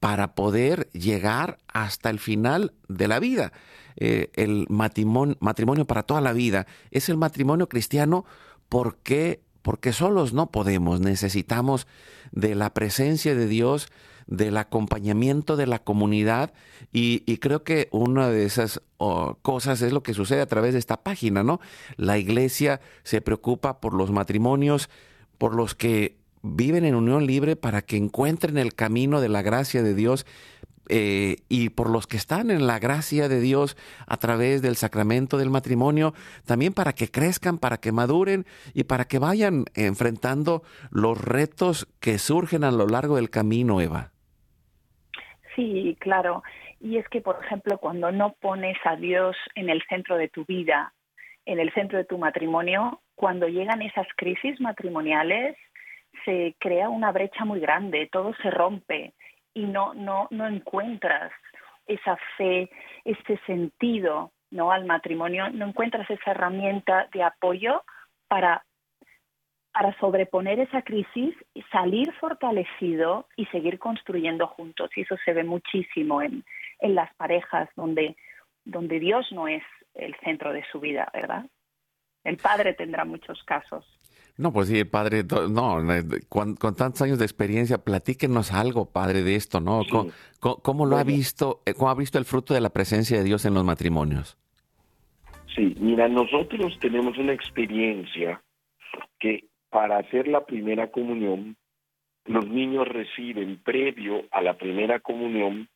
[0.00, 3.52] para poder llegar hasta el final de la vida.
[3.96, 8.24] Eh, el matrimonio, matrimonio, para toda la vida es el matrimonio cristiano.
[8.68, 11.86] Porque, porque solos no podemos, necesitamos
[12.32, 13.88] de la presencia de Dios,
[14.28, 16.52] del acompañamiento de la comunidad
[16.92, 18.80] y, creo que una de esas
[19.42, 21.60] cosas es lo que sucede a través de esta página, ¿no?
[21.96, 24.90] La iglesia se preocupa por los matrimonios,
[25.38, 29.82] por los que viven en unión libre para que encuentren el camino de la gracia
[29.82, 30.26] de Dios
[30.90, 33.76] eh, y por los que están en la gracia de Dios
[34.06, 36.14] a través del sacramento del matrimonio,
[36.44, 42.18] también para que crezcan, para que maduren y para que vayan enfrentando los retos que
[42.18, 44.12] surgen a lo largo del camino, Eva.
[45.58, 46.44] Sí, claro.
[46.78, 50.44] Y es que, por ejemplo, cuando no pones a Dios en el centro de tu
[50.44, 50.94] vida,
[51.46, 55.56] en el centro de tu matrimonio, cuando llegan esas crisis matrimoniales,
[56.24, 59.14] se crea una brecha muy grande, todo se rompe
[59.52, 61.32] y no, no, no encuentras
[61.88, 62.70] esa fe,
[63.04, 64.70] ese sentido ¿no?
[64.70, 67.82] al matrimonio, no encuentras esa herramienta de apoyo
[68.28, 68.64] para,
[69.78, 71.36] para sobreponer esa crisis,
[71.70, 74.90] salir fortalecido y seguir construyendo juntos.
[74.96, 76.44] Y eso se ve muchísimo en,
[76.80, 78.16] en las parejas donde,
[78.64, 79.62] donde Dios no es
[79.94, 81.46] el centro de su vida, ¿verdad?
[82.24, 83.86] El padre tendrá muchos casos.
[84.36, 85.78] No, pues sí, padre, no,
[86.28, 89.82] con, tantos años de experiencia, platíquenos algo, padre, de esto, ¿no?
[90.40, 93.44] ¿Cómo, lo ha visto, eh, cómo ha visto el fruto de la presencia de Dios
[93.44, 94.36] en los matrimonios?
[95.54, 98.42] Sí, mira, nosotros tenemos una experiencia
[99.20, 101.56] que para hacer la primera comunión,
[102.24, 105.68] los niños reciben previo a la primera comunión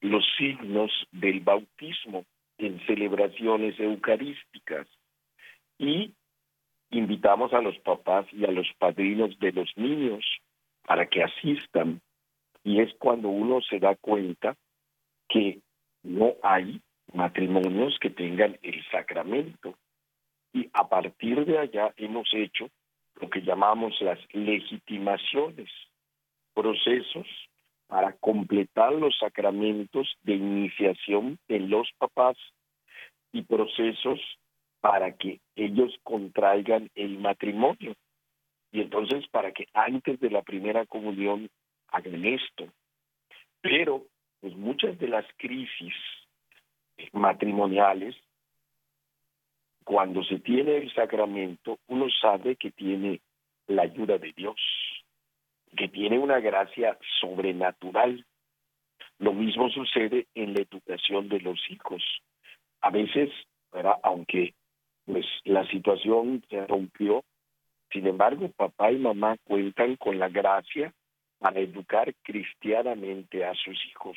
[0.00, 2.24] los signos del bautismo
[2.58, 4.86] en celebraciones eucarísticas
[5.78, 6.12] y
[6.90, 10.24] invitamos a los papás y a los padrinos de los niños
[10.86, 12.00] para que asistan.
[12.62, 14.54] Y es cuando uno se da cuenta
[15.28, 15.60] que
[16.02, 16.80] no hay
[17.12, 19.74] matrimonios que tengan el sacramento.
[20.52, 22.68] Y a partir de allá hemos hecho
[23.20, 25.70] lo que llamamos las legitimaciones,
[26.54, 27.26] procesos
[27.86, 32.36] para completar los sacramentos de iniciación de los papás
[33.32, 34.20] y procesos
[34.80, 37.94] para que ellos contraigan el matrimonio.
[38.72, 41.48] Y entonces para que antes de la primera comunión
[41.88, 42.66] hagan esto.
[43.60, 44.04] Pero
[44.40, 45.94] pues muchas de las crisis
[47.12, 48.14] matrimoniales,
[49.84, 53.20] cuando se tiene el sacramento, uno sabe que tiene
[53.66, 54.56] la ayuda de Dios,
[55.76, 58.24] que tiene una gracia sobrenatural.
[59.18, 62.02] Lo mismo sucede en la educación de los hijos.
[62.80, 63.30] A veces,
[64.02, 64.54] aunque
[65.04, 67.24] pues la situación se rompió.
[67.92, 70.92] Sin embargo, papá y mamá cuentan con la gracia
[71.38, 74.16] para educar cristianamente a sus hijos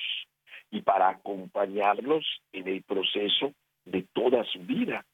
[0.71, 3.53] y para acompañarlos en el proceso
[3.85, 5.05] de toda su vida.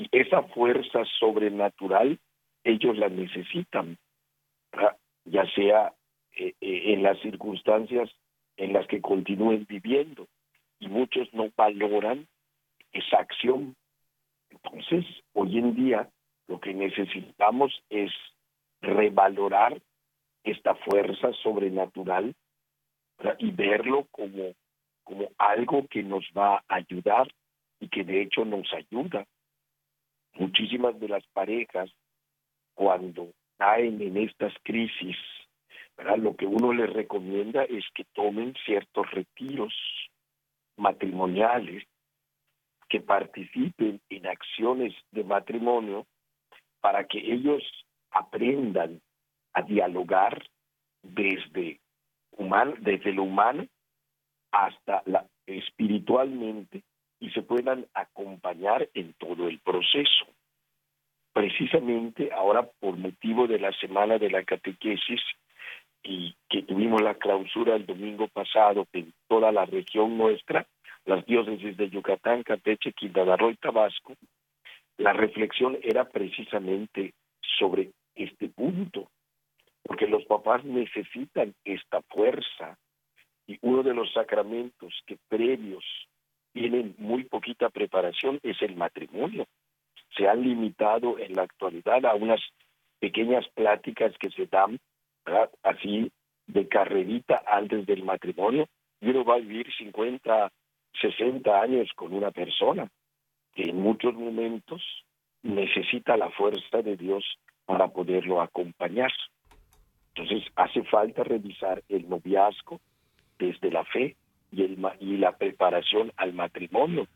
[0.00, 2.18] Y esa fuerza sobrenatural
[2.64, 3.98] ellos la necesitan,
[5.24, 5.94] ya sea
[6.36, 8.10] eh, eh, en las circunstancias
[8.56, 10.26] en las que continúen viviendo.
[10.78, 12.26] Y muchos no valoran
[12.92, 13.76] esa acción
[14.50, 16.08] entonces, hoy en día
[16.48, 18.12] lo que necesitamos es
[18.80, 19.80] revalorar
[20.42, 22.34] esta fuerza sobrenatural
[23.38, 24.54] y verlo como,
[25.04, 27.28] como algo que nos va a ayudar
[27.78, 29.26] y que de hecho nos ayuda.
[30.34, 31.90] Muchísimas de las parejas,
[32.74, 35.16] cuando caen en estas crisis,
[36.18, 39.74] lo que uno les recomienda es que tomen ciertos retiros
[40.76, 41.84] matrimoniales
[42.88, 46.06] que participen en acciones de matrimonio
[46.80, 47.62] para que ellos
[48.10, 49.00] aprendan
[49.52, 50.42] a dialogar
[51.02, 51.80] desde,
[52.32, 53.66] humano, desde lo humano
[54.50, 56.82] hasta la, espiritualmente
[57.20, 60.26] y se puedan acompañar en todo el proceso.
[61.32, 65.20] Precisamente ahora por motivo de la semana de la catequesis
[66.02, 70.66] y que tuvimos la clausura el domingo pasado en toda la región nuestra,
[71.04, 74.14] las diócesis de Yucatán, Campeche, Quintana Roo y Tabasco,
[74.96, 77.14] la reflexión era precisamente
[77.58, 79.10] sobre este punto,
[79.82, 82.76] porque los papás necesitan esta fuerza
[83.46, 85.84] Y uno de los sacramentos que previos
[86.52, 89.46] tienen muy poquita preparación es el matrimonio.
[90.16, 92.40] Se han limitado en la actualidad a unas
[92.98, 94.78] pequeñas pláticas que se dan
[95.62, 96.10] así
[96.46, 98.66] de carrerita antes del matrimonio.
[99.00, 100.50] Y uno va a vivir 50,
[101.00, 102.90] 60 años con una persona
[103.54, 104.82] que en muchos momentos
[105.42, 107.24] necesita la fuerza de Dios
[107.64, 109.12] para poderlo acompañar.
[110.14, 112.80] Entonces hace falta revisar el noviazgo
[113.38, 114.16] desde la fe
[114.52, 117.06] y, la preparación al matrimonio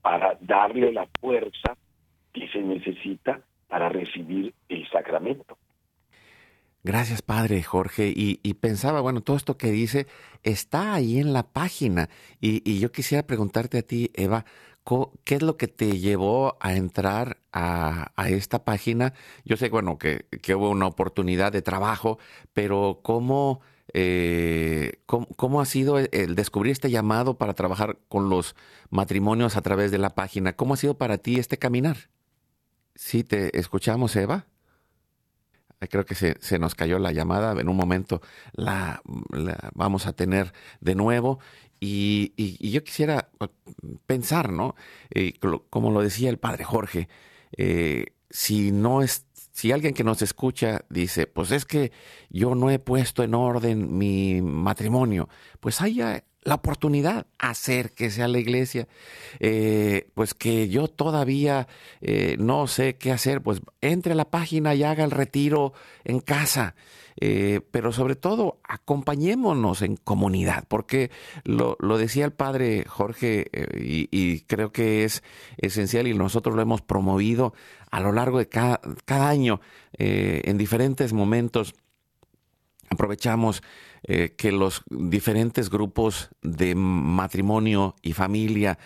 [0.00, 1.76] para darle la fuerza
[2.32, 5.56] que se necesita para recibir el sacramento.
[6.84, 8.12] Gracias, Padre Jorge.
[8.14, 10.06] Y, pensaba, bueno, todo esto que dice
[10.42, 12.08] está ahí en la página.
[12.40, 14.44] Y, yo quisiera preguntarte a ti, Eva,
[15.24, 19.14] ¿qué es lo que te llevó a entrar a, esta página?
[19.44, 22.18] Yo sé, bueno, que, hubo una oportunidad de trabajo,
[22.52, 23.60] pero ¿cómo,
[23.94, 28.54] eh, cómo, ha sido el descubrir este llamado para trabajar con los
[28.90, 30.54] matrimonios a través de la página?
[30.54, 32.10] ¿Cómo ha sido para ti este caminar?
[32.94, 34.46] Sí, te escuchamos, Eva.
[35.90, 37.60] Creo que se, se, nos cayó la llamada.
[37.60, 38.20] En un momento
[38.52, 39.02] la,
[39.74, 41.40] vamos a tener de nuevo.
[41.80, 43.30] Y, y, yo quisiera
[44.06, 44.76] pensar, ¿no?
[45.10, 45.34] Eh,
[45.68, 47.08] como lo decía el padre Jorge,
[47.56, 51.92] eh, si no es, si alguien que nos escucha dice, pues es que
[52.30, 55.28] yo no he puesto en orden mi matrimonio,
[55.60, 58.88] pues haya la oportunidad, acérquese a la iglesia,
[59.38, 61.68] eh, pues que yo todavía
[62.00, 65.72] eh, no sé qué hacer, pues entre a la página y haga el retiro
[66.04, 66.74] en casa,
[67.20, 71.10] eh, pero sobre todo acompañémonos en comunidad, porque
[71.44, 75.22] lo, decía el padre Jorge y, creo que es
[75.56, 77.54] esencial y nosotros lo hemos promovido
[77.90, 79.60] a lo largo de cada, cada año
[79.98, 81.74] en diferentes momentos.
[82.90, 83.62] Aprovechamos
[84.04, 88.76] eh, que los diferentes grupos de matrimonio y familia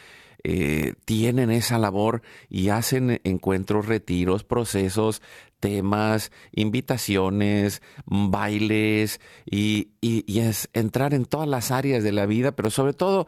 [0.45, 5.23] eh, tienen esa labor y hacen encuentros, retiros, procesos,
[5.61, 12.93] temas, invitaciones, bailes y, es entrar en todas las áreas de la vida, pero sobre
[12.93, 13.27] todo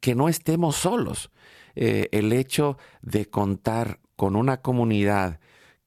[0.00, 1.30] que no estemos solos.
[1.76, 5.40] Eh, el hecho de contar con una comunidad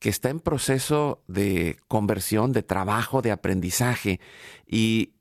[0.04, 4.20] que está en proceso de conversión, de trabajo, de aprendizaje
[4.68, 5.14] y,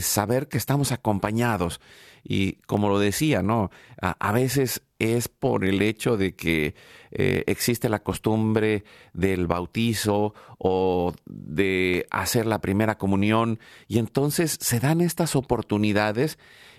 [0.00, 1.80] saber que estamos acompañados.
[2.24, 3.70] Y como lo decía, ¿no?
[4.02, 6.74] A, veces es por el hecho de que
[7.12, 8.82] eh, existe la costumbre
[9.12, 16.36] del bautizo o de hacer la primera comunión y entonces se dan estas oportunidades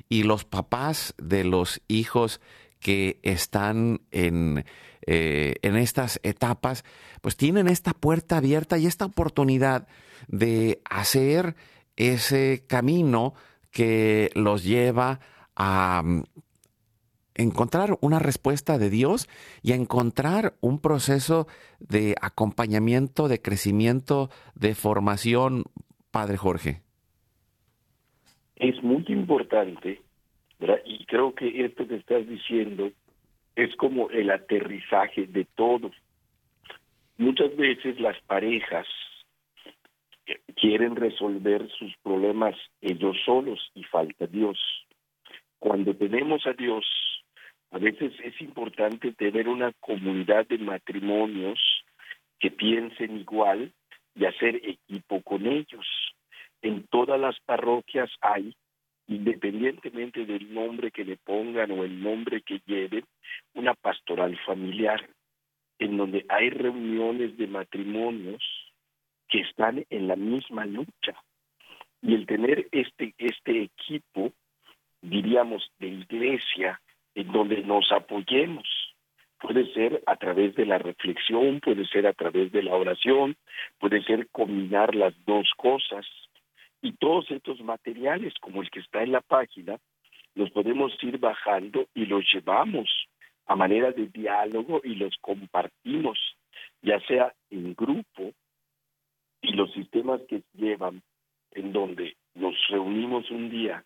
[0.09, 2.41] y los papás de los hijos
[2.81, 4.65] que están en,
[5.07, 6.83] eh, en estas etapas,
[7.21, 9.87] pues tienen esta puerta abierta y esta oportunidad
[10.27, 11.55] de hacer
[11.95, 13.33] ese camino
[13.71, 15.19] que los lleva
[15.55, 16.23] a mm,
[17.35, 19.27] encontrar una respuesta de Dios
[19.61, 21.47] y a encontrar un proceso
[21.79, 25.63] de acompañamiento, de crecimiento, de formación,
[26.11, 26.81] Padre Jorge.
[28.55, 30.01] Es muy importante,
[30.85, 32.91] y creo que esto que estás diciendo
[33.55, 35.91] es como el aterrizaje de todo.
[37.17, 38.87] Muchas veces las parejas
[40.55, 44.59] quieren resolver sus problemas ellos solos y falta Dios.
[45.59, 46.85] Cuando tenemos a Dios,
[47.71, 51.59] a veces es importante tener una comunidad de matrimonios
[52.39, 53.71] que piensen igual
[54.15, 55.85] y hacer equipo con ellos.
[56.61, 58.55] En todas las parroquias hay
[59.11, 63.03] independientemente del nombre que le pongan o el nombre que lleven,
[63.53, 65.05] una pastoral familiar,
[65.79, 68.41] en donde hay reuniones de matrimonios
[69.27, 71.13] que están en la misma lucha.
[72.01, 74.31] Y el tener este, este equipo,
[75.01, 76.81] diríamos, de iglesia,
[77.13, 78.65] en donde nos apoyemos,
[79.41, 83.35] puede ser a través de la reflexión, puede ser a través de la oración,
[83.77, 86.05] puede ser combinar las dos cosas,
[86.81, 89.77] y todos estos materiales, como el que está en la página,
[90.35, 92.89] los podemos ir bajando y los llevamos
[93.45, 96.17] a manera de diálogo y los compartimos,
[96.81, 98.31] ya sea en grupo
[99.41, 101.01] y los sistemas que llevan
[101.51, 103.83] en donde nos reunimos un día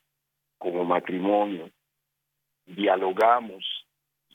[0.58, 1.70] como matrimonio,
[2.66, 3.66] dialogamos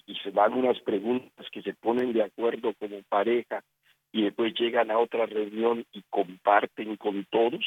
[0.06, 3.62] y se dan unas preguntas que se ponen de acuerdo como pareja
[4.12, 7.64] y después llegan a otra reunión y comparten con todos,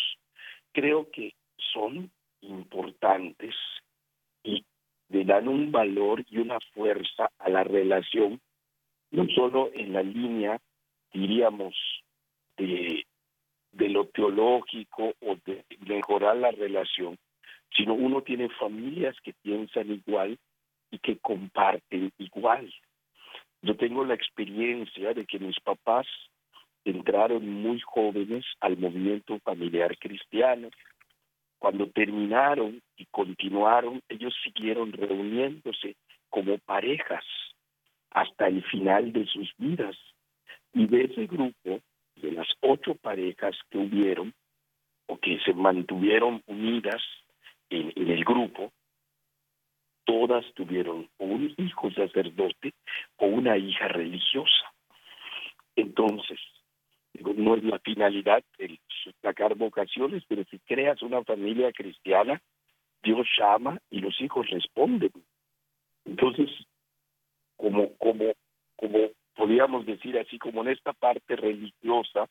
[0.73, 1.33] creo que
[1.73, 2.11] son
[2.41, 3.55] importantes
[4.43, 4.65] y
[5.09, 8.41] le dan un valor y una fuerza a la relación,
[9.11, 10.59] no solo en la línea,
[11.13, 11.75] diríamos,
[12.57, 13.05] de,
[13.71, 17.17] de lo teológico o de mejorar la relación,
[17.75, 20.37] sino uno tiene familias que piensan igual
[20.91, 22.71] y que comparten igual.
[23.61, 26.05] Yo tengo la experiencia de que mis papás
[26.85, 30.69] entraron muy jóvenes al movimiento familiar cristiano.
[31.59, 35.95] Cuando terminaron y continuaron, ellos siguieron reuniéndose
[36.29, 37.23] como parejas
[38.11, 39.95] hasta el final de sus vidas.
[40.73, 41.79] Y de ese grupo,
[42.15, 44.33] de las ocho parejas que hubieron,
[45.07, 47.01] o que se mantuvieron unidas
[47.69, 48.71] en, en el grupo,
[50.05, 52.73] todas tuvieron un hijo sacerdote
[53.17, 54.73] o una hija religiosa.
[55.75, 56.39] Entonces,
[57.13, 58.79] no es la finalidad el
[59.21, 62.41] sacar vocaciones, pero si creas una familia cristiana,
[63.03, 65.11] Dios llama y los hijos responden.
[66.05, 66.49] Entonces,
[67.55, 68.33] como, como,
[68.75, 72.27] como podríamos decir así, como en esta parte religiosa,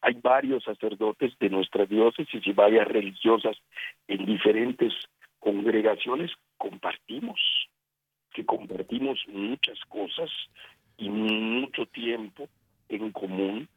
[0.00, 3.56] hay varios sacerdotes de nuestra diócesis y varias religiosas
[4.08, 4.92] en diferentes
[5.38, 7.40] congregaciones compartimos,
[8.32, 10.30] que compartimos muchas cosas
[10.96, 12.48] y mucho tiempo
[12.88, 13.68] en común,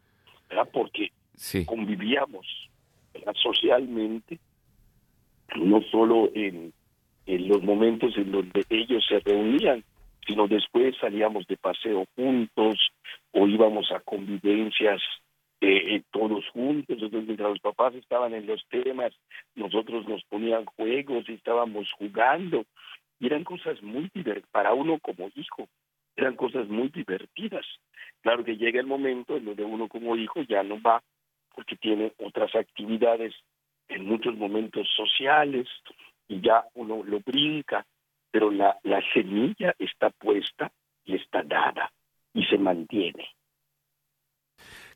[0.49, 0.69] ¿verdad?
[0.71, 1.11] porque
[1.65, 2.45] convivíamos
[3.41, 4.39] socialmente,
[5.55, 6.73] no solo en,
[7.25, 9.83] en los momentos en donde ellos se reunían,
[10.25, 12.77] sino después salíamos de paseo juntos
[13.31, 15.01] o íbamos a convivencias
[15.59, 19.11] eh, eh, todos juntos, entonces mientras los papás estaban en los temas,
[19.55, 22.63] nosotros nos ponían juegos y estábamos jugando,
[23.19, 25.67] y eran cosas muy divertidas, para uno como hijo,
[26.18, 27.65] eran cosas muy divertidas.
[28.22, 31.01] Claro que llega el momento en donde uno como hijo ya no va,
[31.55, 33.34] porque tiene otras actividades
[33.88, 35.68] en muchos momentos sociales,
[36.28, 37.86] y ya uno lo brinca,
[38.32, 40.72] pero la, la semilla está puesta
[41.05, 41.89] y está dada,
[42.34, 43.30] y se mantiene.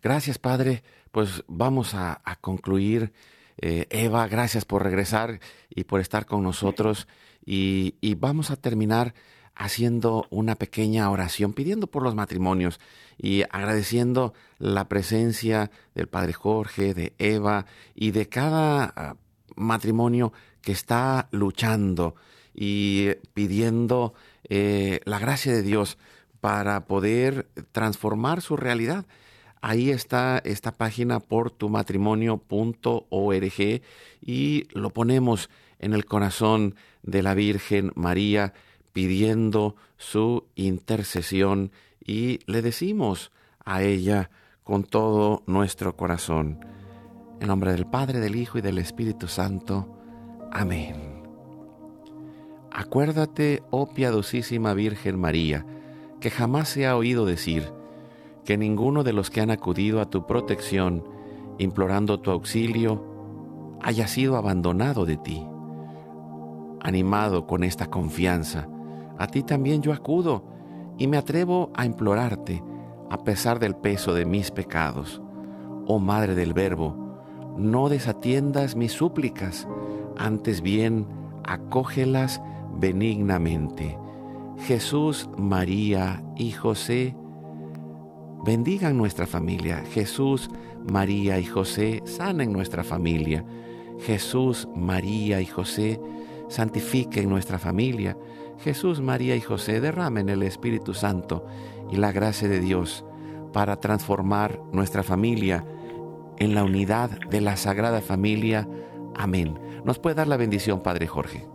[0.02, 0.84] Gracias, Padre.
[1.12, 3.12] Pues vamos a, concluir.
[3.58, 7.08] Eh, Eva, gracias por regresar y por estar con nosotros.
[7.46, 9.14] Y, vamos a terminar
[9.62, 12.80] haciendo una pequeña oración, pidiendo por los matrimonios
[13.16, 19.18] y agradeciendo la presencia del Padre Jorge, de Eva y de cada ah,
[19.55, 22.16] matrimonio que está luchando
[22.55, 24.16] y pidiendo
[24.49, 25.99] eh, la gracia de Dios
[26.39, 29.05] para poder transformar su realidad.
[29.62, 33.82] Ahí está esta página portumatrimonio.org
[34.22, 38.55] y lo ponemos en el corazón de la Virgen María
[38.94, 41.72] pidiendo su intercesión
[42.06, 43.32] y le decimos
[43.64, 44.30] a ella
[44.64, 46.66] con todo nuestro corazón.
[47.39, 49.98] En nombre del Padre, del Hijo y del Espíritu Santo.
[50.52, 51.24] Amén.
[52.72, 55.66] Acuérdate, oh piadosísima Virgen María,
[56.20, 57.72] que jamás se ha oído decir,
[58.46, 61.04] que ninguno de los que han acudido a tu protección,
[61.58, 65.46] implorando tu auxilio, haya sido abandonado de ti.
[66.80, 68.68] Animado con esta confianza,
[69.22, 70.44] a ti también yo acudo
[70.98, 72.64] y me atrevo a implorarte
[73.12, 75.22] a pesar del peso de mis pecados.
[75.86, 76.96] Oh Madre del Verbo,
[77.56, 79.68] no desatiendas mis súplicas,
[80.18, 81.06] antes bien
[81.44, 82.42] acógelas
[82.80, 83.96] benignamente.
[84.66, 87.16] Jesús, María y José,
[88.44, 89.84] bendigan nuestra familia.
[89.92, 90.50] Jesús,
[90.92, 93.46] María y José sanen nuestra familia.
[94.00, 96.02] Jesús, María y José
[96.48, 98.18] santifiquen nuestra familia.
[98.62, 101.45] Jesús, María y José derramen el Espíritu Santo
[101.91, 103.05] y la gracia de Dios
[103.53, 105.66] para transformar nuestra familia
[106.38, 108.68] en la unidad de la Sagrada Familia.
[109.16, 109.59] Amén.
[109.84, 111.45] ¿Nos puede dar la bendición, Padre Jorge?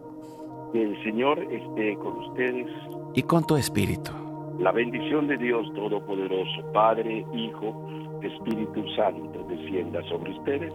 [0.74, 2.66] El Señor esté con ustedes.
[3.14, 4.12] Y con tu espíritu
[4.58, 10.72] la bendición de Dios Todopoderoso, Padre, Hijo, Espíritu Santo, descienda sobre ustedes.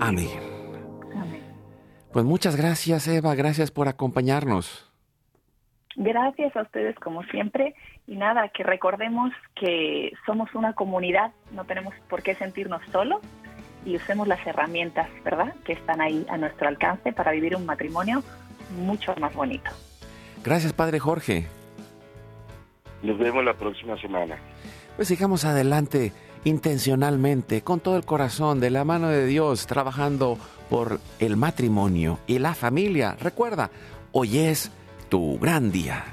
[0.00, 0.28] Amén.
[2.12, 3.34] Pues muchas gracias, Eva.
[3.34, 4.89] Gracias por acompañarnos.
[5.96, 7.74] Gracias a ustedes como siempre
[8.06, 13.20] y nada, que recordemos que somos una comunidad, no tenemos por qué sentirnos solos
[13.84, 18.22] y usemos las herramientas, ¿verdad?, que están ahí a nuestro alcance para vivir un matrimonio
[18.78, 19.70] mucho más bonito.
[20.44, 21.46] Gracias, Padre Jorge.
[23.02, 24.36] Nos vemos la próxima semana.
[24.96, 26.12] Pues sigamos adelante
[26.44, 30.38] intencionalmente, con todo el corazón, de la mano de Dios, trabajando
[30.68, 33.16] por el matrimonio y la familia.
[33.20, 33.70] Recuerda,
[34.12, 34.70] hoy es
[35.10, 36.04] tu gran día.